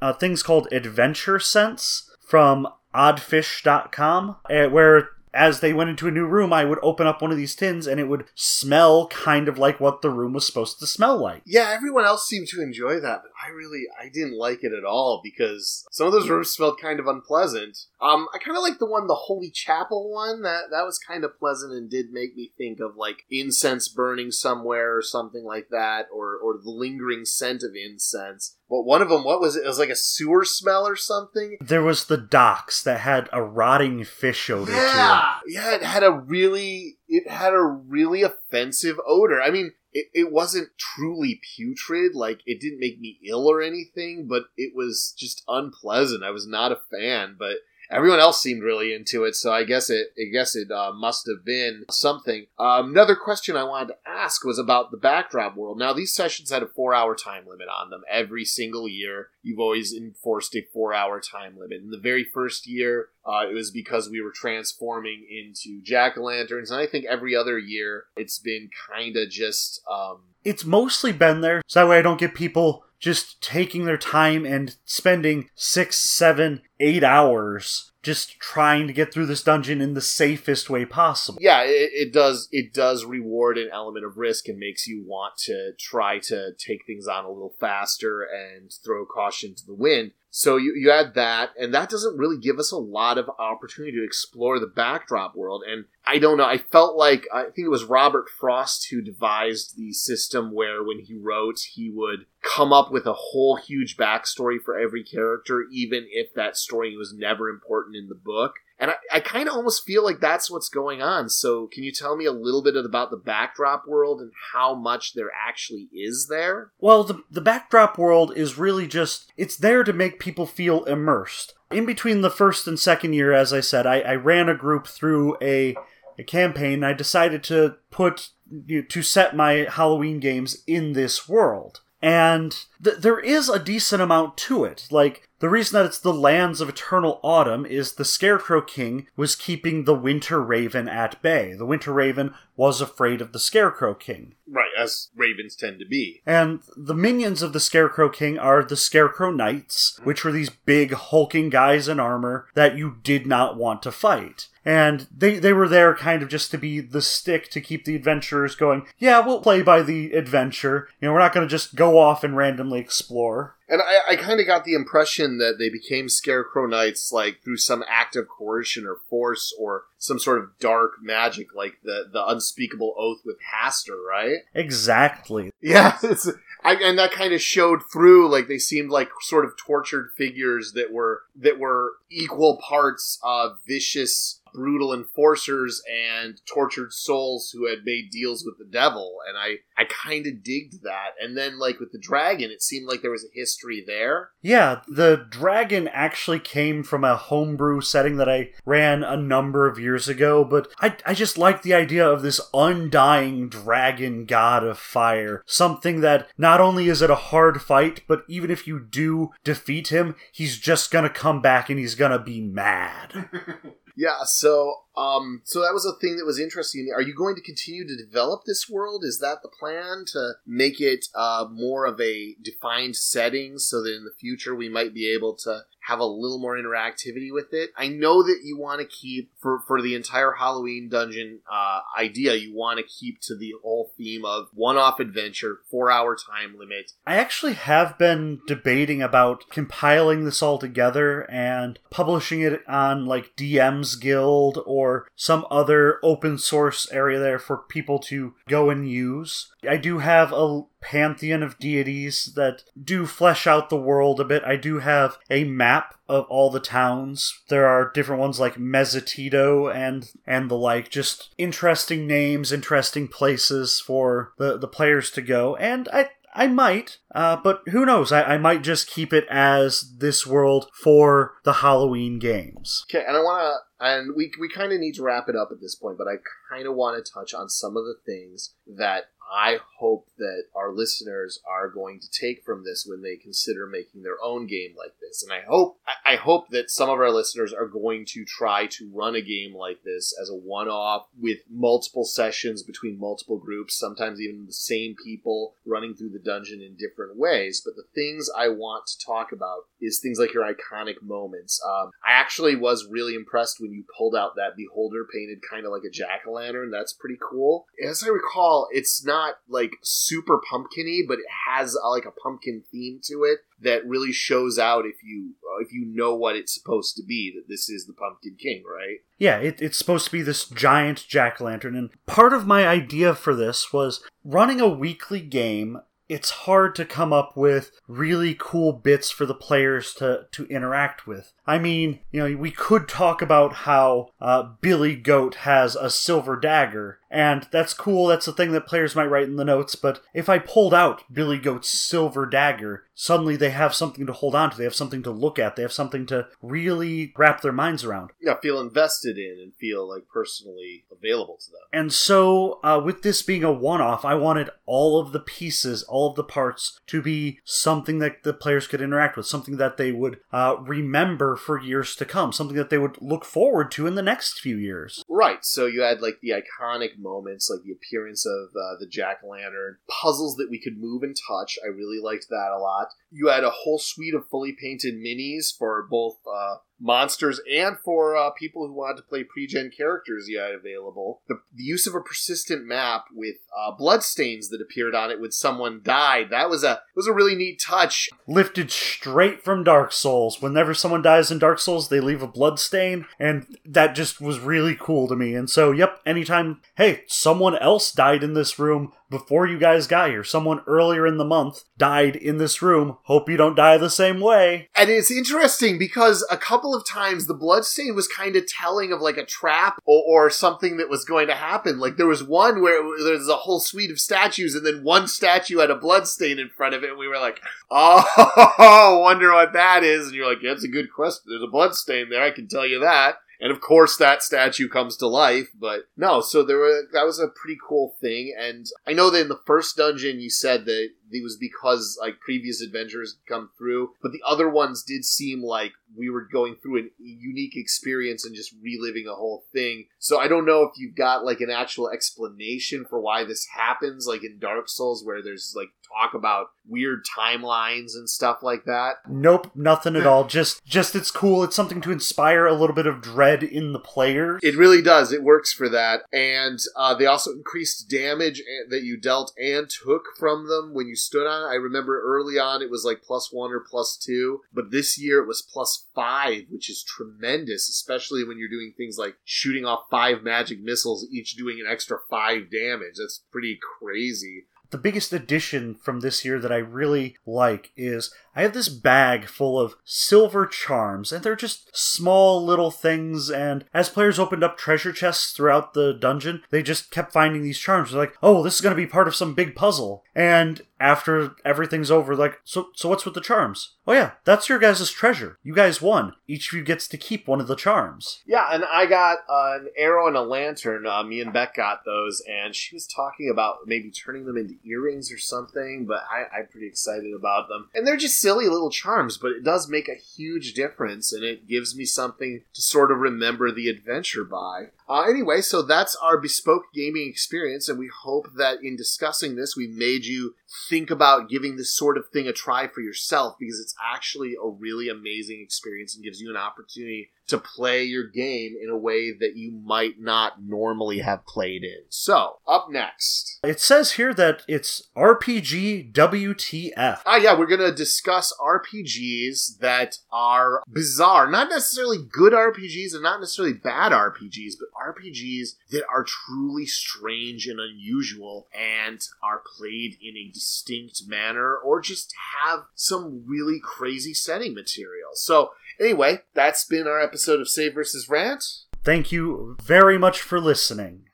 uh, 0.01 0.13
things 0.13 0.43
called 0.43 0.71
Adventure 0.71 1.39
Sense 1.39 2.09
from 2.25 2.67
oddfish.com, 2.93 4.37
uh, 4.49 4.67
where 4.67 5.09
as 5.33 5.59
they 5.59 5.73
went 5.73 5.89
into 5.89 6.07
a 6.07 6.11
new 6.11 6.25
room, 6.25 6.51
I 6.51 6.65
would 6.65 6.79
open 6.81 7.07
up 7.07 7.21
one 7.21 7.31
of 7.31 7.37
these 7.37 7.55
tins 7.55 7.87
and 7.87 7.99
it 7.99 8.07
would 8.07 8.25
smell 8.35 9.07
kind 9.07 9.47
of 9.47 9.57
like 9.57 9.79
what 9.79 10.01
the 10.01 10.09
room 10.09 10.33
was 10.33 10.45
supposed 10.45 10.79
to 10.79 10.87
smell 10.87 11.17
like. 11.17 11.41
Yeah, 11.45 11.71
everyone 11.73 12.05
else 12.05 12.27
seemed 12.27 12.47
to 12.49 12.61
enjoy 12.61 12.99
that, 12.99 13.21
but 13.23 13.31
I 13.43 13.49
really 13.49 13.83
I 13.99 14.09
didn't 14.09 14.37
like 14.37 14.63
it 14.63 14.73
at 14.73 14.83
all 14.83 15.21
because 15.23 15.85
some 15.91 16.07
of 16.07 16.13
those 16.13 16.29
rooms 16.29 16.51
smelled 16.51 16.79
kind 16.79 16.99
of 16.99 17.07
unpleasant. 17.07 17.77
Um, 18.01 18.27
I 18.33 18.39
kind 18.39 18.57
of 18.57 18.63
like 18.63 18.79
the 18.79 18.85
one, 18.85 19.07
the 19.07 19.15
Holy 19.15 19.51
Chapel 19.51 20.11
one. 20.11 20.41
That 20.41 20.65
that 20.71 20.85
was 20.85 20.99
kind 20.99 21.23
of 21.23 21.37
pleasant 21.39 21.73
and 21.73 21.89
did 21.89 22.11
make 22.11 22.35
me 22.35 22.51
think 22.57 22.79
of 22.79 22.95
like 22.95 23.23
incense 23.29 23.87
burning 23.87 24.31
somewhere 24.31 24.95
or 24.95 25.01
something 25.01 25.43
like 25.43 25.69
that, 25.69 26.07
or 26.13 26.37
or 26.37 26.57
the 26.57 26.71
lingering 26.71 27.25
scent 27.25 27.63
of 27.63 27.71
incense. 27.75 28.57
But 28.71 28.83
one 28.83 29.01
of 29.01 29.09
them, 29.09 29.25
what 29.25 29.41
was 29.41 29.57
it? 29.57 29.65
It 29.65 29.67
was 29.67 29.79
like 29.79 29.89
a 29.89 29.97
sewer 29.97 30.45
smell 30.45 30.87
or 30.87 30.95
something. 30.95 31.57
There 31.59 31.83
was 31.83 32.05
the 32.05 32.15
docks 32.15 32.81
that 32.83 33.01
had 33.01 33.27
a 33.33 33.43
rotting 33.43 34.05
fish 34.05 34.49
odor 34.49 34.71
to 34.71 34.77
it. 34.77 34.81
Yeah, 34.81 35.33
yeah, 35.45 35.75
it 35.75 35.83
had 35.83 36.03
a 36.03 36.11
really, 36.11 36.97
it 37.09 37.29
had 37.29 37.53
a 37.53 37.61
really 37.61 38.21
offensive 38.21 38.97
odor. 39.05 39.41
I 39.41 39.51
mean, 39.51 39.73
it, 39.91 40.07
it 40.13 40.31
wasn't 40.31 40.69
truly 40.79 41.41
putrid, 41.55 42.15
like 42.15 42.39
it 42.45 42.61
didn't 42.61 42.79
make 42.79 42.97
me 42.97 43.19
ill 43.27 43.45
or 43.45 43.61
anything, 43.61 44.27
but 44.29 44.43
it 44.55 44.71
was 44.73 45.13
just 45.17 45.43
unpleasant. 45.49 46.23
I 46.23 46.31
was 46.31 46.47
not 46.47 46.71
a 46.71 46.79
fan, 46.89 47.35
but 47.37 47.57
everyone 47.91 48.19
else 48.19 48.41
seemed 48.41 48.63
really 48.63 48.93
into 48.93 49.23
it, 49.23 49.35
so 49.35 49.51
I 49.51 49.63
guess 49.63 49.89
it, 49.89 50.07
I 50.17 50.31
guess 50.31 50.55
it 50.55 50.71
uh, 50.71 50.91
must 50.93 51.27
have 51.27 51.45
been 51.45 51.85
something. 51.89 52.45
Um, 52.57 52.91
another 52.91 53.15
question 53.15 53.55
I 53.55 53.63
wanted 53.63 53.87
to 53.89 54.09
ask 54.09 54.43
was 54.45 54.57
about 54.57 54.91
the 54.91 54.97
backdrop 54.97 55.55
world. 55.55 55.77
Now, 55.77 55.93
these 55.93 56.13
sessions 56.13 56.49
had 56.49 56.63
a 56.63 56.67
four-hour 56.67 57.15
time 57.15 57.45
limit 57.47 57.67
on 57.67 57.89
them 57.89 58.03
every 58.09 58.45
single 58.45 58.87
year. 58.87 59.29
You've 59.43 59.59
always 59.59 59.93
enforced 59.93 60.55
a 60.55 60.65
four-hour 60.73 61.19
time 61.21 61.57
limit. 61.59 61.81
In 61.81 61.91
the 61.91 61.97
very 61.97 62.23
first 62.23 62.67
year, 62.67 63.09
uh, 63.25 63.47
it 63.49 63.53
was 63.53 63.71
because 63.71 64.09
we 64.09 64.21
were 64.21 64.31
transforming 64.33 65.25
into 65.29 65.81
jack 65.83 66.17
o' 66.17 66.23
lanterns, 66.23 66.71
and 66.71 66.79
I 66.79 66.87
think 66.87 67.05
every 67.05 67.35
other 67.35 67.57
year 67.59 68.05
it's 68.15 68.39
been 68.39 68.69
kind 68.89 69.17
of 69.17 69.29
just. 69.29 69.81
Um, 69.91 70.23
It's 70.43 70.65
mostly 70.65 71.11
been 71.11 71.41
there, 71.41 71.61
so 71.67 71.81
that 71.81 71.89
way 71.89 71.99
I 71.99 72.01
don't 72.01 72.19
get 72.19 72.33
people 72.33 72.83
just 73.01 73.41
taking 73.41 73.85
their 73.85 73.97
time 73.97 74.45
and 74.45 74.77
spending 74.85 75.49
six, 75.55 75.97
seven, 75.97 76.61
eight 76.79 77.03
hours 77.03 77.91
just 78.03 78.39
trying 78.39 78.87
to 78.87 78.93
get 78.93 79.13
through 79.13 79.27
this 79.27 79.43
dungeon 79.43 79.81
in 79.81 79.93
the 79.93 80.01
safest 80.01 80.69
way 80.69 80.85
possible. 80.85 81.39
Yeah, 81.41 81.61
it, 81.63 81.91
it 81.93 82.13
does. 82.13 82.47
It 82.51 82.73
does 82.73 83.05
reward 83.05 83.57
an 83.57 83.69
element 83.71 84.05
of 84.05 84.17
risk 84.17 84.47
and 84.47 84.57
makes 84.57 84.87
you 84.87 85.03
want 85.05 85.37
to 85.45 85.73
try 85.79 86.19
to 86.19 86.51
take 86.57 86.85
things 86.85 87.07
on 87.07 87.25
a 87.25 87.29
little 87.29 87.55
faster 87.59 88.21
and 88.21 88.71
throw 88.83 89.05
caution 89.05 89.55
to 89.55 89.65
the 89.65 89.75
wind. 89.75 90.11
So 90.33 90.55
you, 90.55 90.73
you 90.77 90.89
add 90.89 91.13
that, 91.15 91.49
and 91.59 91.73
that 91.73 91.89
doesn't 91.89 92.17
really 92.17 92.37
give 92.37 92.57
us 92.57 92.71
a 92.71 92.77
lot 92.77 93.17
of 93.17 93.29
opportunity 93.37 93.97
to 93.97 94.05
explore 94.05 94.59
the 94.59 94.65
backdrop 94.65 95.35
world. 95.35 95.61
And 95.69 95.85
I 96.07 96.19
don't 96.19 96.37
know, 96.37 96.45
I 96.45 96.57
felt 96.57 96.95
like, 96.95 97.27
I 97.33 97.43
think 97.43 97.65
it 97.65 97.69
was 97.69 97.83
Robert 97.83 98.29
Frost 98.39 98.87
who 98.89 99.01
devised 99.01 99.75
the 99.75 99.91
system 99.91 100.53
where 100.53 100.85
when 100.85 100.99
he 100.99 101.15
wrote, 101.15 101.57
he 101.73 101.91
would 101.93 102.27
come 102.41 102.71
up 102.71 102.93
with 102.93 103.05
a 103.05 103.13
whole 103.13 103.57
huge 103.57 103.97
backstory 103.97 104.55
for 104.63 104.79
every 104.79 105.03
character, 105.03 105.65
even 105.69 106.07
if 106.09 106.33
that 106.33 106.55
story 106.55 106.95
was 106.95 107.13
never 107.13 107.49
important 107.49 107.97
in 107.97 108.07
the 108.07 108.15
book. 108.15 108.53
And 108.81 108.89
I, 108.89 108.95
I 109.13 109.19
kind 109.19 109.47
of 109.47 109.53
almost 109.53 109.85
feel 109.85 110.03
like 110.03 110.19
that's 110.19 110.49
what's 110.49 110.67
going 110.67 111.03
on. 111.03 111.29
So, 111.29 111.67
can 111.67 111.83
you 111.83 111.91
tell 111.91 112.17
me 112.17 112.25
a 112.25 112.31
little 112.31 112.63
bit 112.63 112.75
about 112.75 113.11
the 113.11 113.17
backdrop 113.17 113.87
world 113.87 114.21
and 114.21 114.31
how 114.53 114.73
much 114.73 115.13
there 115.13 115.29
actually 115.47 115.87
is 115.93 116.27
there? 116.29 116.71
Well, 116.79 117.03
the, 117.03 117.21
the 117.29 117.41
backdrop 117.41 117.99
world 117.99 118.33
is 118.35 118.57
really 118.57 118.87
just, 118.87 119.31
it's 119.37 119.55
there 119.55 119.83
to 119.83 119.93
make 119.93 120.19
people 120.19 120.47
feel 120.47 120.83
immersed. 120.85 121.53
In 121.69 121.85
between 121.85 122.21
the 122.21 122.31
first 122.31 122.67
and 122.67 122.79
second 122.79 123.13
year, 123.13 123.31
as 123.31 123.53
I 123.53 123.59
said, 123.59 123.85
I, 123.85 123.99
I 123.99 124.15
ran 124.15 124.49
a 124.49 124.55
group 124.55 124.87
through 124.87 125.37
a, 125.43 125.75
a 126.17 126.23
campaign. 126.23 126.83
I 126.83 126.93
decided 126.93 127.43
to 127.45 127.75
put, 127.91 128.29
you 128.65 128.81
know, 128.81 128.87
to 128.89 129.03
set 129.03 129.35
my 129.35 129.67
Halloween 129.69 130.19
games 130.19 130.63
in 130.65 130.93
this 130.93 131.29
world. 131.29 131.81
And 132.01 132.65
th- 132.83 132.97
there 132.97 133.19
is 133.19 133.47
a 133.47 133.59
decent 133.59 134.01
amount 134.01 134.37
to 134.37 134.63
it. 134.63 134.87
Like, 134.89 135.29
the 135.39 135.49
reason 135.49 135.77
that 135.77 135.85
it's 135.85 135.99
the 135.99 136.13
lands 136.13 136.61
of 136.61 136.69
eternal 136.69 137.19
autumn 137.23 137.65
is 137.65 137.93
the 137.93 138.05
Scarecrow 138.05 138.61
King 138.61 139.07
was 139.15 139.35
keeping 139.35 139.85
the 139.85 139.95
Winter 139.95 140.39
Raven 140.39 140.87
at 140.87 141.21
bay. 141.21 141.53
The 141.53 141.65
Winter 141.65 141.91
Raven 141.91 142.33
was 142.55 142.79
afraid 142.79 143.21
of 143.21 143.33
the 143.33 143.39
Scarecrow 143.39 143.95
King. 143.95 144.35
Right, 144.47 144.69
as 144.77 145.09
ravens 145.15 145.55
tend 145.55 145.79
to 145.79 145.85
be. 145.85 146.21
And 146.25 146.61
the 146.77 146.93
minions 146.93 147.41
of 147.41 147.53
the 147.53 147.59
Scarecrow 147.59 148.09
King 148.09 148.37
are 148.37 148.63
the 148.63 148.77
Scarecrow 148.77 149.31
Knights, 149.31 149.99
which 150.03 150.23
were 150.23 150.31
these 150.31 150.51
big 150.51 150.93
hulking 150.93 151.49
guys 151.49 151.87
in 151.87 151.99
armor 151.99 152.47
that 152.53 152.77
you 152.77 152.97
did 153.01 153.25
not 153.25 153.57
want 153.57 153.81
to 153.83 153.91
fight. 153.91 154.47
And 154.63 155.07
they, 155.15 155.39
they 155.39 155.53
were 155.53 155.67
there 155.67 155.95
kind 155.95 156.21
of 156.21 156.29
just 156.29 156.51
to 156.51 156.57
be 156.57 156.79
the 156.79 157.01
stick 157.01 157.49
to 157.51 157.61
keep 157.61 157.85
the 157.85 157.95
adventurers 157.95 158.55
going, 158.55 158.85
yeah, 158.99 159.19
we'll 159.19 159.41
play 159.41 159.61
by 159.61 159.81
the 159.81 160.13
adventure. 160.13 160.87
You 160.99 161.07
know, 161.07 161.13
we're 161.13 161.19
not 161.19 161.33
going 161.33 161.47
to 161.47 161.51
just 161.51 161.75
go 161.75 161.97
off 161.97 162.23
and 162.23 162.37
randomly 162.37 162.79
explore. 162.79 163.55
And 163.71 163.81
I, 163.81 164.11
I 164.11 164.15
kind 164.17 164.41
of 164.41 164.45
got 164.45 164.65
the 164.65 164.73
impression 164.73 165.37
that 165.37 165.55
they 165.57 165.69
became 165.69 166.09
Scarecrow 166.09 166.65
Knights 166.65 167.13
like 167.13 167.41
through 167.41 167.55
some 167.55 167.85
act 167.87 168.17
of 168.17 168.27
coercion 168.27 168.85
or 168.85 168.97
force 169.09 169.55
or 169.57 169.85
some 169.97 170.19
sort 170.19 170.39
of 170.39 170.59
dark 170.59 170.95
magic, 171.01 171.55
like 171.55 171.77
the 171.81 172.09
the 172.11 172.21
unspeakable 172.27 172.93
oath 172.97 173.21
with 173.25 173.37
Hastur, 173.55 174.03
right? 174.05 174.39
Exactly. 174.53 175.51
Yeah, 175.61 175.97
it's 176.03 176.29
I, 176.63 176.75
and 176.75 176.99
that 176.99 177.13
kind 177.13 177.33
of 177.33 177.41
showed 177.41 177.81
through. 177.91 178.29
Like 178.29 178.49
they 178.49 178.59
seemed 178.59 178.89
like 178.89 179.09
sort 179.21 179.45
of 179.45 179.55
tortured 179.57 180.11
figures 180.17 180.73
that 180.73 180.91
were 180.91 181.21
that 181.37 181.57
were 181.57 181.93
equal 182.09 182.57
parts 182.67 183.19
of 183.23 183.59
vicious 183.65 184.41
brutal 184.53 184.93
enforcers 184.93 185.81
and 186.13 186.41
tortured 186.45 186.91
souls 186.93 187.51
who 187.51 187.67
had 187.69 187.85
made 187.85 188.09
deals 188.09 188.43
with 188.45 188.57
the 188.57 188.65
devil 188.65 189.19
and 189.27 189.37
i 189.37 189.55
i 189.77 189.85
kind 189.85 190.27
of 190.27 190.43
digged 190.43 190.83
that 190.83 191.11
and 191.21 191.37
then 191.37 191.57
like 191.57 191.79
with 191.79 191.91
the 191.93 191.97
dragon 191.97 192.51
it 192.51 192.61
seemed 192.61 192.85
like 192.85 193.01
there 193.01 193.11
was 193.11 193.23
a 193.23 193.33
history 193.33 193.60
there 193.85 194.31
Yeah, 194.41 194.81
the 194.87 195.25
dragon 195.29 195.87
actually 195.87 196.39
came 196.39 196.83
from 196.83 197.03
a 197.03 197.15
homebrew 197.15 197.81
setting 197.81 198.17
that 198.17 198.29
I 198.29 198.51
ran 198.65 199.03
a 199.03 199.17
number 199.17 199.67
of 199.67 199.79
years 199.79 200.07
ago, 200.07 200.43
but 200.43 200.67
I, 200.79 200.95
I 201.05 201.13
just 201.13 201.37
like 201.37 201.61
the 201.61 201.73
idea 201.73 202.07
of 202.07 202.21
this 202.21 202.41
undying 202.53 203.49
dragon 203.49 204.25
god 204.25 204.63
of 204.63 204.77
fire. 204.77 205.43
Something 205.45 206.01
that 206.01 206.27
not 206.37 206.61
only 206.61 206.87
is 206.87 207.01
it 207.01 207.09
a 207.09 207.15
hard 207.15 207.61
fight, 207.61 208.01
but 208.07 208.23
even 208.27 208.49
if 208.49 208.67
you 208.67 208.79
do 208.79 209.31
defeat 209.43 209.89
him, 209.89 210.15
he's 210.31 210.57
just 210.57 210.91
gonna 210.91 211.09
come 211.09 211.41
back 211.41 211.69
and 211.69 211.79
he's 211.79 211.95
gonna 211.95 212.19
be 212.19 212.41
mad. 212.41 213.29
yeah 213.95 214.23
so 214.23 214.73
um 215.01 215.41
so 215.43 215.61
that 215.61 215.73
was 215.73 215.85
a 215.85 215.99
thing 215.99 216.17
that 216.17 216.25
was 216.25 216.39
interesting 216.39 216.91
are 216.93 217.01
you 217.01 217.13
going 217.13 217.35
to 217.35 217.41
continue 217.41 217.87
to 217.87 217.95
develop 217.95 218.43
this 218.45 218.69
world 218.69 219.03
is 219.03 219.19
that 219.19 219.41
the 219.41 219.49
plan 219.59 220.03
to 220.05 220.33
make 220.45 220.79
it 220.79 221.05
uh 221.15 221.45
more 221.51 221.85
of 221.85 221.99
a 221.99 222.35
defined 222.41 222.95
setting 222.95 223.57
so 223.57 223.81
that 223.81 223.95
in 223.95 224.03
the 224.03 224.13
future 224.19 224.55
we 224.55 224.69
might 224.69 224.93
be 224.93 225.13
able 225.13 225.35
to 225.35 225.61
have 225.81 225.99
a 225.99 226.05
little 226.05 226.39
more 226.39 226.57
interactivity 226.57 227.31
with 227.31 227.53
it. 227.53 227.71
I 227.75 227.87
know 227.87 228.23
that 228.23 228.41
you 228.43 228.57
want 228.57 228.81
to 228.81 228.87
keep 228.87 229.31
for 229.39 229.59
for 229.67 229.81
the 229.81 229.95
entire 229.95 230.33
Halloween 230.33 230.89
dungeon 230.89 231.39
uh, 231.51 231.79
idea. 231.99 232.35
You 232.35 232.55
want 232.55 232.77
to 232.77 232.83
keep 232.83 233.19
to 233.21 233.35
the 233.35 233.53
whole 233.61 233.91
theme 233.97 234.23
of 234.23 234.47
one-off 234.53 234.99
adventure, 234.99 235.59
four-hour 235.69 236.15
time 236.15 236.57
limit. 236.57 236.93
I 237.05 237.15
actually 237.15 237.53
have 237.53 237.97
been 237.97 238.41
debating 238.47 239.01
about 239.01 239.49
compiling 239.49 240.25
this 240.25 240.41
all 240.41 240.59
together 240.59 241.29
and 241.29 241.79
publishing 241.89 242.41
it 242.41 242.61
on 242.67 243.05
like 243.05 243.35
DM's 243.35 243.95
Guild 243.95 244.59
or 244.65 244.90
some 245.15 245.45
other 245.49 245.99
open 246.03 246.37
source 246.37 246.91
area 246.91 247.19
there 247.19 247.39
for 247.39 247.57
people 247.57 247.99
to 247.99 248.33
go 248.47 248.69
and 248.69 248.89
use. 248.89 249.51
I 249.67 249.77
do 249.77 249.99
have 249.99 250.31
a 250.33 250.63
pantheon 250.81 251.43
of 251.43 251.59
deities 251.59 252.33
that 252.35 252.63
do 252.81 253.05
flesh 253.05 253.45
out 253.45 253.69
the 253.69 253.77
world 253.77 254.19
a 254.19 254.25
bit. 254.25 254.43
I 254.43 254.55
do 254.55 254.79
have 254.79 255.17
a 255.29 255.43
map 255.43 255.95
of 256.09 256.25
all 256.25 256.49
the 256.49 256.59
towns. 256.59 257.39
There 257.49 257.67
are 257.67 257.91
different 257.93 258.21
ones 258.21 258.39
like 258.39 258.55
Mezzatito 258.55 259.73
and 259.73 260.11
and 260.25 260.49
the 260.49 260.57
like, 260.57 260.89
just 260.89 261.33
interesting 261.37 262.07
names, 262.07 262.51
interesting 262.51 263.07
places 263.07 263.79
for 263.79 264.33
the, 264.37 264.57
the 264.57 264.67
players 264.67 265.11
to 265.11 265.21
go. 265.21 265.55
And 265.55 265.87
I 265.93 266.09
I 266.33 266.47
might, 266.47 266.97
uh, 267.13 267.37
but 267.43 267.61
who 267.71 267.85
knows? 267.85 268.11
I, 268.11 268.23
I 268.23 268.37
might 268.37 268.63
just 268.63 268.87
keep 268.87 269.11
it 269.11 269.25
as 269.29 269.95
this 269.97 270.25
world 270.25 270.69
for 270.81 271.33
the 271.43 271.53
Halloween 271.53 272.19
games. 272.19 272.85
Okay, 272.89 273.03
and 273.05 273.17
I 273.17 273.19
want 273.19 273.41
to, 273.41 273.85
and 273.85 274.15
we 274.15 274.31
we 274.39 274.49
kind 274.49 274.71
of 274.71 274.79
need 274.79 274.95
to 274.95 275.03
wrap 275.03 275.27
it 275.27 275.35
up 275.35 275.49
at 275.51 275.59
this 275.61 275.75
point, 275.75 275.97
but 275.97 276.07
I 276.07 276.15
kind 276.49 276.67
of 276.67 276.75
want 276.75 277.03
to 277.03 277.11
touch 277.11 277.33
on 277.33 277.49
some 277.49 277.75
of 277.75 277.83
the 277.85 277.95
things 278.05 278.53
that 278.65 279.05
I 279.31 279.59
hope 279.79 280.07
that 280.17 280.43
our 280.55 280.71
listeners 280.71 281.39
are 281.49 281.69
going 281.69 281.99
to 281.99 282.09
take 282.09 282.43
from 282.43 282.63
this 282.63 282.85
when 282.87 283.01
they 283.01 283.15
consider 283.15 283.65
making 283.65 284.03
their 284.03 284.17
own 284.23 284.47
game 284.47 284.73
like 284.77 284.93
this. 285.01 285.23
And 285.23 285.31
I 285.31 285.41
hope 285.47 285.77
I 286.05 286.15
hope 286.15 286.49
that 286.49 286.69
some 286.69 286.89
of 286.89 286.99
our 286.99 287.11
listeners 287.11 287.53
are 287.53 287.67
going 287.67 288.05
to 288.09 288.25
try 288.25 288.67
to 288.67 288.91
run 288.93 289.15
a 289.15 289.21
game 289.21 289.55
like 289.55 289.83
this 289.83 290.13
as 290.21 290.29
a 290.29 290.35
one-off 290.35 291.07
with 291.19 291.39
multiple 291.49 292.03
sessions 292.03 292.63
between 292.63 292.99
multiple 292.99 293.37
groups, 293.37 293.79
sometimes 293.79 294.19
even 294.19 294.45
the 294.45 294.53
same 294.53 294.95
people 295.03 295.55
running 295.65 295.95
through 295.95 296.09
the 296.09 296.19
dungeon 296.19 296.61
in 296.61 296.75
different 296.75 297.17
ways. 297.17 297.61
But 297.63 297.75
the 297.75 297.87
things 297.95 298.29
I 298.35 298.49
want 298.49 298.87
to 298.87 299.05
talk 299.05 299.31
about 299.31 299.65
is 299.79 299.99
things 299.99 300.19
like 300.19 300.33
your 300.33 300.43
iconic 300.43 301.01
moments. 301.01 301.61
Um, 301.65 301.91
I 302.05 302.11
actually 302.11 302.55
was 302.55 302.87
really 302.89 303.15
impressed 303.15 303.59
when 303.59 303.71
you 303.71 303.83
pulled 303.97 304.15
out 304.15 304.35
that 304.35 304.57
beholder 304.57 305.05
painted 305.11 305.39
kind 305.49 305.65
of 305.65 305.71
like 305.71 305.83
a 305.87 305.89
jack 305.89 306.21
o' 306.27 306.33
lantern. 306.33 306.71
That's 306.71 306.93
pretty 306.93 307.17
cool. 307.21 307.65
As 307.87 308.03
I 308.03 308.09
recall, 308.09 308.67
it's 308.71 309.05
not 309.05 309.20
like 309.47 309.71
super 309.81 310.39
pumpkiny, 310.49 311.01
but 311.07 311.19
it 311.19 311.25
has 311.47 311.75
uh, 311.75 311.89
like 311.89 312.05
a 312.05 312.11
pumpkin 312.11 312.63
theme 312.71 312.99
to 313.03 313.23
it 313.23 313.39
that 313.61 313.85
really 313.85 314.11
shows 314.11 314.57
out 314.57 314.85
if 314.85 315.03
you 315.03 315.35
uh, 315.45 315.61
if 315.61 315.71
you 315.71 315.85
know 315.85 316.15
what 316.15 316.35
it's 316.35 316.53
supposed 316.53 316.95
to 316.97 317.03
be. 317.03 317.31
That 317.35 317.47
this 317.47 317.69
is 317.69 317.85
the 317.85 317.93
Pumpkin 317.93 318.35
King, 318.39 318.63
right? 318.65 318.99
Yeah, 319.17 319.37
it, 319.37 319.61
it's 319.61 319.77
supposed 319.77 320.05
to 320.05 320.11
be 320.11 320.21
this 320.21 320.45
giant 320.45 321.05
jack 321.07 321.39
lantern. 321.39 321.75
And 321.75 321.89
part 322.05 322.33
of 322.33 322.47
my 322.47 322.67
idea 322.67 323.15
for 323.15 323.35
this 323.35 323.71
was 323.71 324.03
running 324.23 324.59
a 324.59 324.67
weekly 324.67 325.21
game. 325.21 325.79
It's 326.09 326.31
hard 326.31 326.75
to 326.75 326.83
come 326.83 327.13
up 327.13 327.37
with 327.37 327.71
really 327.87 328.35
cool 328.37 328.73
bits 328.73 329.09
for 329.09 329.25
the 329.25 329.33
players 329.33 329.93
to, 329.93 330.25
to 330.31 330.45
interact 330.47 331.07
with. 331.07 331.31
I 331.47 331.57
mean, 331.57 331.99
you 332.11 332.19
know, 332.19 332.35
we 332.35 332.51
could 332.51 332.89
talk 332.89 333.21
about 333.21 333.53
how 333.53 334.09
uh, 334.19 334.43
Billy 334.59 334.97
Goat 334.97 335.35
has 335.35 335.77
a 335.77 335.89
silver 335.89 336.37
dagger, 336.37 336.99
and 337.11 337.45
that's 337.51 337.73
cool. 337.73 338.07
That's 338.07 338.27
a 338.27 338.31
thing 338.31 338.53
that 338.53 338.65
players 338.65 338.95
might 338.95 339.09
write 339.09 339.25
in 339.25 339.35
the 339.35 339.43
notes. 339.43 339.75
But 339.75 340.01
if 340.13 340.29
I 340.29 340.39
pulled 340.39 340.73
out 340.73 341.03
Billy 341.11 341.37
Goat's 341.37 341.67
silver 341.67 342.25
dagger, 342.25 342.85
suddenly 342.95 343.35
they 343.35 343.49
have 343.49 343.75
something 343.75 344.05
to 344.05 344.13
hold 344.13 344.33
on 344.33 344.49
to. 344.49 344.57
They 344.57 344.63
have 344.63 344.73
something 344.73 345.03
to 345.03 345.11
look 345.11 345.37
at. 345.37 345.55
They 345.57 345.61
have 345.61 345.73
something 345.73 346.05
to 346.05 346.27
really 346.41 347.13
wrap 347.17 347.41
their 347.41 347.51
minds 347.51 347.83
around. 347.83 348.11
Yeah, 348.21 348.35
feel 348.39 348.61
invested 348.61 349.17
in 349.17 349.39
and 349.41 349.53
feel 349.55 349.89
like 349.89 350.03
personally 350.07 350.85
available 350.89 351.37
to 351.37 351.51
them. 351.51 351.61
And 351.73 351.91
so, 351.91 352.59
uh, 352.63 352.81
with 352.83 353.01
this 353.01 353.21
being 353.21 353.43
a 353.43 353.51
one 353.51 353.81
off, 353.81 354.05
I 354.05 354.15
wanted 354.15 354.49
all 354.65 354.99
of 354.99 355.11
the 355.11 355.19
pieces, 355.19 355.83
all 355.83 356.09
of 356.09 356.15
the 356.15 356.23
parts 356.23 356.79
to 356.87 357.01
be 357.01 357.39
something 357.43 357.99
that 357.99 358.23
the 358.23 358.33
players 358.33 358.67
could 358.67 358.81
interact 358.81 359.17
with, 359.17 359.25
something 359.25 359.57
that 359.57 359.75
they 359.75 359.91
would 359.91 360.19
uh, 360.31 360.55
remember 360.61 361.35
for 361.35 361.59
years 361.59 361.95
to 361.97 362.05
come, 362.05 362.31
something 362.31 362.55
that 362.55 362.69
they 362.69 362.77
would 362.77 363.01
look 363.01 363.25
forward 363.25 363.69
to 363.71 363.85
in 363.85 363.95
the 363.95 364.01
next 364.01 364.39
few 364.39 364.55
years. 364.55 365.03
Right. 365.09 365.43
So 365.43 365.65
you 365.65 365.81
had 365.81 366.01
like 366.01 366.19
the 366.21 366.31
iconic 366.31 367.00
moments, 367.01 367.49
like 367.49 367.63
the 367.63 367.71
appearance 367.71 368.25
of 368.25 368.49
uh, 368.55 368.77
the 368.79 368.87
jack 368.87 369.21
lantern, 369.27 369.77
puzzles 369.89 370.35
that 370.35 370.49
we 370.49 370.59
could 370.59 370.77
move 370.77 371.03
and 371.03 371.15
touch. 371.27 371.57
I 371.63 371.67
really 371.67 371.99
liked 372.01 372.27
that 372.29 372.51
a 372.55 372.59
lot. 372.59 372.89
You 373.11 373.27
had 373.27 373.43
a 373.43 373.49
whole 373.49 373.79
suite 373.79 374.13
of 374.13 374.27
fully 374.29 374.53
painted 374.53 374.95
minis 374.95 375.55
for 375.57 375.87
both 375.89 376.17
uh, 376.25 376.57
monsters 376.81 377.39
and 377.51 377.77
for 377.85 378.17
uh, 378.17 378.31
people 378.31 378.67
who 378.67 378.73
want 378.73 378.97
to 378.97 379.03
play 379.03 379.23
pre-gen 379.23 379.71
characters 379.75 380.27
had 380.29 380.55
available. 380.55 381.21
The, 381.27 381.35
the 381.53 381.63
use 381.63 381.87
of 381.87 381.95
a 381.95 382.01
persistent 382.01 382.65
map 382.65 383.05
with 383.13 383.35
uh, 383.57 383.71
bloodstains 383.71 384.49
that 384.49 384.61
appeared 384.61 384.95
on 384.95 385.11
it 385.11 385.21
when 385.21 385.31
someone 385.31 385.81
died 385.83 386.29
that 386.31 386.49
was 386.49 386.63
a 386.63 386.81
was 386.95 387.07
a 387.07 387.13
really 387.13 387.35
neat 387.35 387.59
touch. 387.59 388.09
Lifted 388.27 388.71
straight 388.71 389.43
from 389.43 389.63
Dark 389.63 389.91
Souls. 389.91 390.41
Whenever 390.41 390.73
someone 390.73 391.01
dies 391.01 391.31
in 391.31 391.39
Dark 391.39 391.59
Souls, 391.59 391.89
they 391.89 391.99
leave 391.99 392.21
a 392.21 392.27
blood 392.27 392.59
stain, 392.59 393.05
and 393.19 393.57
that 393.65 393.95
just 393.95 394.19
was 394.19 394.39
really 394.39 394.75
cool 394.79 395.07
to 395.07 395.15
me. 395.15 395.35
And 395.35 395.49
so, 395.49 395.71
yep, 395.71 395.99
anytime, 396.05 396.61
hey, 396.75 397.03
someone 397.07 397.57
else 397.57 397.91
died 397.91 398.23
in 398.23 398.33
this 398.33 398.57
room 398.57 398.93
before 399.11 399.45
you 399.45 399.59
guys 399.59 399.85
got 399.85 400.09
here. 400.09 400.23
Someone 400.23 400.61
earlier 400.65 401.05
in 401.05 401.17
the 401.17 401.25
month 401.25 401.65
died 401.77 402.15
in 402.15 402.37
this 402.37 402.61
room. 402.61 402.97
Hope 403.03 403.29
you 403.29 403.37
don't 403.37 403.55
die 403.55 403.77
the 403.77 403.89
same 403.89 404.21
way. 404.21 404.69
And 404.75 404.89
it's 404.89 405.11
interesting 405.11 405.77
because 405.77 406.25
a 406.31 406.37
couple 406.37 406.73
of 406.73 406.87
times 406.87 407.27
the 407.27 407.33
bloodstain 407.35 407.93
was 407.93 408.07
kind 408.07 408.35
of 408.35 408.47
telling 408.47 408.91
of 408.93 409.01
like 409.01 409.17
a 409.17 409.25
trap 409.25 409.81
or, 409.85 410.01
or 410.07 410.29
something 410.29 410.77
that 410.77 410.89
was 410.89 411.05
going 411.05 411.27
to 411.27 411.35
happen. 411.35 411.77
Like 411.77 411.97
there 411.97 412.07
was 412.07 412.23
one 412.23 412.61
where 412.61 412.81
there's 413.03 413.27
a 413.27 413.35
whole 413.35 413.59
suite 413.59 413.91
of 413.91 413.99
statues 413.99 414.55
and 414.55 414.65
then 414.65 414.83
one 414.83 415.07
statue 415.07 415.57
had 415.57 415.69
a 415.69 415.75
bloodstain 415.75 416.39
in 416.39 416.49
front 416.49 416.73
of 416.73 416.83
it 416.83 416.89
and 416.91 416.97
we 416.97 417.09
were 417.09 417.19
like, 417.19 417.41
oh, 417.69 418.99
wonder 419.03 419.33
what 419.33 419.53
that 419.53 419.83
is. 419.83 420.07
And 420.07 420.15
you're 420.15 420.29
like, 420.29 420.41
yeah, 420.41 420.51
that's 420.51 420.63
a 420.63 420.69
good 420.69 420.91
question. 420.91 421.23
There's 421.27 421.43
a 421.43 421.51
bloodstain 421.51 422.09
there. 422.09 422.23
I 422.23 422.31
can 422.31 422.47
tell 422.47 422.65
you 422.65 422.79
that 422.79 423.15
and 423.41 423.51
of 423.51 423.59
course 423.59 423.97
that 423.97 424.23
statue 424.23 424.69
comes 424.69 424.95
to 424.97 425.07
life 425.07 425.49
but 425.59 425.81
no 425.97 426.21
so 426.21 426.43
there 426.43 426.57
were 426.57 426.83
that 426.93 427.05
was 427.05 427.19
a 427.19 427.27
pretty 427.27 427.57
cool 427.67 427.95
thing. 427.99 428.33
And 428.39 428.65
i 428.87 428.93
know 428.93 429.09
that 429.09 429.21
in 429.21 429.29
the 429.29 429.41
first 429.45 429.75
dungeon 429.75 430.19
you 430.19 430.29
said 430.29 430.65
that 430.65 430.89
it 431.13 431.23
was 431.23 431.35
because 431.35 431.97
like 431.99 432.21
previous 432.21 432.61
adventures 432.61 433.17
come 433.27 433.49
through 433.57 433.89
but 434.01 434.11
the 434.11 434.21
other 434.25 434.49
ones 434.49 434.83
did 434.83 435.03
seem 435.03 435.43
like 435.43 435.73
we 435.97 436.09
were 436.09 436.27
going 436.31 436.55
through 436.55 436.79
a 436.79 436.89
unique 436.99 437.57
experience 437.57 438.25
and 438.25 438.33
just 438.33 438.55
reliving 438.61 439.07
a 439.07 439.15
whole 439.15 439.43
thing. 439.51 439.87
So 439.99 440.19
i 440.19 440.27
don't 440.27 440.45
know 440.45 440.63
if 440.63 440.71
you've 440.77 440.95
got 440.95 441.25
like 441.25 441.41
an 441.41 441.49
actual 441.49 441.89
explanation 441.89 442.85
for 442.89 443.01
why 443.01 443.23
this 443.23 443.47
happens 443.55 444.05
like 444.07 444.23
in 444.23 444.39
dark 444.39 444.69
souls 444.69 445.03
where 445.03 445.21
there's 445.21 445.53
like 445.55 445.69
talk 445.91 446.13
about 446.13 446.47
weird 446.67 447.03
timelines 447.05 447.95
and 447.95 448.09
stuff 448.09 448.41
like 448.41 448.65
that. 448.65 448.97
Nope, 449.07 449.51
nothing 449.55 449.95
at 449.95 450.07
all. 450.07 450.25
Just 450.25 450.63
just 450.65 450.95
it's 450.95 451.11
cool. 451.11 451.43
It's 451.43 451.55
something 451.55 451.81
to 451.81 451.91
inspire 451.91 452.45
a 452.45 452.53
little 452.53 452.75
bit 452.75 452.87
of 452.87 453.01
dread 453.01 453.43
in 453.43 453.73
the 453.73 453.79
player. 453.79 454.39
It 454.41 454.57
really 454.57 454.81
does. 454.81 455.11
It 455.11 455.23
works 455.23 455.51
for 455.51 455.69
that. 455.69 456.03
And 456.13 456.59
uh, 456.75 456.95
they 456.95 457.05
also 457.05 457.31
increased 457.31 457.89
damage 457.89 458.41
that 458.69 458.83
you 458.83 458.97
dealt 458.97 459.33
and 459.37 459.69
took 459.69 460.03
from 460.17 460.47
them 460.47 460.73
when 460.73 460.87
you 460.87 460.95
stood 460.95 461.27
on 461.27 461.43
it. 461.43 461.53
I 461.53 461.55
remember 461.55 462.01
early 462.01 462.39
on 462.39 462.61
it 462.61 462.71
was 462.71 462.85
like 462.85 463.03
plus 463.03 463.31
one 463.31 463.51
or 463.51 463.59
plus 463.59 463.97
two, 463.97 464.41
but 464.53 464.71
this 464.71 464.99
year 464.99 465.21
it 465.21 465.27
was 465.27 465.41
plus 465.41 465.87
five, 465.93 466.43
which 466.49 466.69
is 466.69 466.83
tremendous, 466.83 467.69
especially 467.69 468.23
when 468.23 468.37
you're 468.37 468.49
doing 468.49 468.73
things 468.75 468.97
like 468.97 469.15
shooting 469.25 469.65
off 469.65 469.85
five 469.89 470.23
magic 470.23 470.61
missiles, 470.61 471.07
each 471.11 471.35
doing 471.35 471.59
an 471.59 471.69
extra 471.69 471.97
five 472.09 472.51
damage. 472.51 472.95
That's 472.97 473.23
pretty 473.31 473.59
crazy 473.79 474.45
the 474.71 474.77
biggest 474.77 475.13
addition 475.13 475.75
from 475.75 475.99
this 475.99 476.25
year 476.25 476.39
that 476.39 476.51
I 476.51 476.57
really 476.57 477.15
like 477.25 477.71
is 477.75 478.13
I 478.35 478.43
have 478.43 478.53
this 478.53 478.69
bag 478.69 479.25
full 479.25 479.59
of 479.59 479.75
silver 479.83 480.45
charms, 480.45 481.11
and 481.11 481.23
they're 481.23 481.35
just 481.35 481.75
small 481.75 482.43
little 482.43 482.71
things. 482.71 483.29
And 483.29 483.65
as 483.73 483.89
players 483.89 484.19
opened 484.19 484.43
up 484.43 484.57
treasure 484.57 484.93
chests 484.93 485.31
throughout 485.31 485.73
the 485.73 485.93
dungeon, 485.93 486.43
they 486.49 486.63
just 486.63 486.91
kept 486.91 487.11
finding 487.11 487.43
these 487.43 487.59
charms. 487.59 487.91
They're 487.91 487.99
like, 487.99 488.15
oh, 488.23 488.41
this 488.41 488.55
is 488.55 488.61
going 488.61 488.75
to 488.75 488.81
be 488.81 488.87
part 488.87 489.07
of 489.07 489.15
some 489.15 489.33
big 489.33 489.55
puzzle. 489.55 490.03
And 490.15 490.61
after 490.79 491.31
everything's 491.43 491.91
over, 491.91 492.15
like, 492.15 492.39
so, 492.43 492.69
so 492.73 492.89
what's 492.89 493.05
with 493.05 493.13
the 493.13 493.21
charms? 493.21 493.75
Oh, 493.85 493.93
yeah, 493.93 494.11
that's 494.23 494.47
your 494.47 494.59
guys' 494.59 494.89
treasure. 494.89 495.37
You 495.43 495.53
guys 495.53 495.81
won. 495.81 496.13
Each 496.27 496.51
of 496.51 496.57
you 496.57 496.63
gets 496.63 496.87
to 496.89 496.97
keep 496.97 497.27
one 497.27 497.41
of 497.41 497.47
the 497.47 497.55
charms. 497.55 498.21
Yeah, 498.25 498.47
and 498.51 498.63
I 498.63 498.85
got 498.85 499.19
uh, 499.29 499.57
an 499.59 499.67
arrow 499.77 500.07
and 500.07 500.15
a 500.15 500.21
lantern. 500.21 500.87
Uh, 500.87 501.03
me 501.03 501.19
and 501.21 501.33
Beck 501.33 501.55
got 501.55 501.83
those, 501.85 502.21
and 502.29 502.55
she 502.55 502.75
was 502.75 502.87
talking 502.87 503.29
about 503.29 503.57
maybe 503.65 503.91
turning 503.91 504.25
them 504.25 504.37
into 504.37 504.55
earrings 504.65 505.11
or 505.11 505.17
something, 505.17 505.85
but 505.85 506.03
I, 506.11 506.39
I'm 506.39 506.47
pretty 506.47 506.67
excited 506.67 507.13
about 507.13 507.47
them. 507.47 507.69
And 507.73 507.85
they're 507.85 507.97
just 507.97 508.19
silly 508.19 508.47
little 508.47 508.69
charms, 508.69 509.17
but 509.17 509.31
it 509.31 509.43
does 509.43 509.69
make 509.69 509.87
a 509.87 509.95
huge 509.95 510.53
difference, 510.53 511.13
and 511.13 511.23
it 511.23 511.47
gives 511.47 511.75
me 511.75 511.85
something 511.85 512.41
to 512.53 512.61
sort 512.61 512.91
of 512.91 512.99
remember 512.99 513.51
the 513.51 513.69
adventure 513.69 514.23
by. 514.23 514.67
Uh, 514.91 515.03
anyway, 515.03 515.39
so 515.39 515.61
that's 515.61 515.95
our 515.95 516.17
bespoke 516.17 516.63
gaming 516.73 517.07
experience, 517.07 517.69
and 517.69 517.79
we 517.79 517.89
hope 518.03 518.27
that 518.35 518.57
in 518.61 518.75
discussing 518.75 519.37
this, 519.37 519.55
we 519.55 519.65
made 519.65 520.03
you 520.03 520.35
think 520.69 520.91
about 520.91 521.29
giving 521.29 521.55
this 521.55 521.73
sort 521.73 521.97
of 521.97 522.09
thing 522.09 522.27
a 522.27 522.33
try 522.33 522.67
for 522.67 522.81
yourself 522.81 523.35
because 523.39 523.57
it's 523.61 523.73
actually 523.81 524.33
a 524.33 524.49
really 524.49 524.89
amazing 524.89 525.39
experience 525.41 525.95
and 525.95 526.03
gives 526.03 526.19
you 526.19 526.29
an 526.29 526.35
opportunity 526.35 527.09
to 527.27 527.37
play 527.37 527.83
your 527.83 528.05
game 528.05 528.57
in 528.61 528.69
a 528.69 528.77
way 528.77 529.13
that 529.17 529.37
you 529.37 529.53
might 529.53 529.97
not 529.97 530.43
normally 530.43 530.99
have 530.99 531.25
played 531.25 531.63
in. 531.63 531.83
So, 531.87 532.39
up 532.45 532.67
next. 532.69 533.39
It 533.43 533.61
says 533.61 533.93
here 533.93 534.13
that 534.15 534.43
it's 534.49 534.89
RPG 534.97 535.93
WTF. 535.93 536.99
Ah, 537.05 537.15
yeah, 537.15 537.37
we're 537.37 537.47
going 537.47 537.61
to 537.61 537.73
discuss 537.73 538.33
RPGs 538.37 539.59
that 539.59 539.99
are 540.11 540.61
bizarre. 540.67 541.31
Not 541.31 541.47
necessarily 541.49 541.99
good 541.99 542.33
RPGs 542.33 542.93
and 542.93 543.03
not 543.03 543.21
necessarily 543.21 543.53
bad 543.53 543.93
RPGs, 543.93 544.55
but 544.59 544.67
RPGs 544.87 545.49
that 545.71 545.83
are 545.93 546.03
truly 546.03 546.65
strange 546.65 547.47
and 547.47 547.59
unusual 547.59 548.47
and 548.53 549.01
are 549.21 549.41
played 549.57 549.97
in 550.01 550.17
a 550.17 550.31
distinct 550.31 551.03
manner 551.07 551.55
or 551.55 551.81
just 551.81 552.13
have 552.43 552.61
some 552.75 553.23
really 553.27 553.59
crazy 553.63 554.13
setting 554.13 554.53
material. 554.53 555.11
So, 555.13 555.51
Anyway, 555.81 556.19
that's 556.35 556.63
been 556.63 556.85
our 556.85 557.01
episode 557.01 557.41
of 557.41 557.49
Save 557.49 557.73
versus 557.73 558.07
Rant. 558.07 558.45
Thank 558.83 559.11
you 559.11 559.57
very 559.63 559.97
much 559.97 560.21
for 560.21 560.39
listening. 560.39 561.05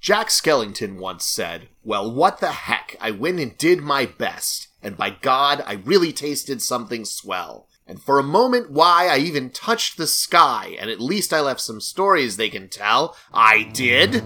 Jack 0.00 0.28
Skellington 0.28 0.98
once 0.98 1.24
said, 1.24 1.68
Well, 1.82 2.12
what 2.12 2.38
the 2.38 2.52
heck? 2.52 2.96
I 3.00 3.10
went 3.10 3.40
and 3.40 3.58
did 3.58 3.80
my 3.80 4.06
best, 4.06 4.68
and 4.82 4.96
by 4.96 5.10
God, 5.10 5.64
I 5.66 5.74
really 5.74 6.12
tasted 6.12 6.62
something 6.62 7.04
swell. 7.04 7.68
And 7.88 8.02
for 8.02 8.18
a 8.18 8.24
moment, 8.24 8.68
why, 8.68 9.06
I 9.06 9.18
even 9.18 9.50
touched 9.50 9.96
the 9.96 10.08
sky, 10.08 10.76
and 10.80 10.90
at 10.90 11.00
least 11.00 11.32
I 11.32 11.40
left 11.40 11.60
some 11.60 11.80
stories 11.80 12.36
they 12.36 12.48
can 12.48 12.68
tell. 12.68 13.16
I 13.32 13.62
did! 13.72 14.24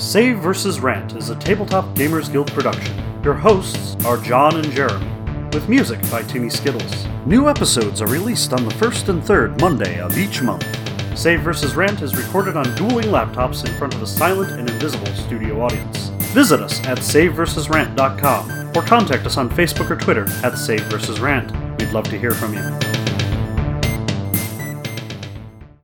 Save 0.00 0.38
vs. 0.38 0.78
Rant 0.78 1.16
is 1.16 1.30
a 1.30 1.36
Tabletop 1.36 1.84
Gamers 1.96 2.30
Guild 2.30 2.52
production. 2.52 2.94
Your 3.24 3.34
hosts 3.34 3.96
are 4.04 4.18
John 4.18 4.54
and 4.54 4.70
Jeremy 4.70 5.10
with 5.52 5.68
music 5.68 6.00
by 6.12 6.22
Timmy 6.22 6.50
Skittles. 6.50 7.06
New 7.24 7.48
episodes 7.48 8.00
are 8.00 8.06
released 8.06 8.52
on 8.52 8.64
the 8.64 8.74
first 8.74 9.08
and 9.08 9.24
third 9.24 9.60
Monday 9.60 9.98
of 9.98 10.16
each 10.16 10.42
month. 10.42 10.64
Save 11.18 11.40
vs. 11.40 11.74
Rant 11.74 12.02
is 12.02 12.14
recorded 12.14 12.56
on 12.56 12.72
dueling 12.76 13.06
laptops 13.06 13.66
in 13.66 13.74
front 13.78 13.94
of 13.94 14.02
a 14.02 14.06
silent 14.06 14.52
and 14.52 14.70
invisible 14.70 15.12
studio 15.14 15.60
audience. 15.60 16.12
Visit 16.32 16.60
us 16.60 16.80
at 16.86 16.98
SaveVersusRant.com 16.98 18.76
or 18.76 18.82
contact 18.82 19.26
us 19.26 19.36
on 19.36 19.48
Facebook 19.50 19.90
or 19.90 19.96
Twitter 19.96 20.24
at 20.44 20.52
saveversusrant. 20.52 21.78
We'd 21.78 21.92
love 21.92 22.04
to 22.10 22.18
hear 22.18 22.32
from 22.32 22.54
you. 22.54 22.85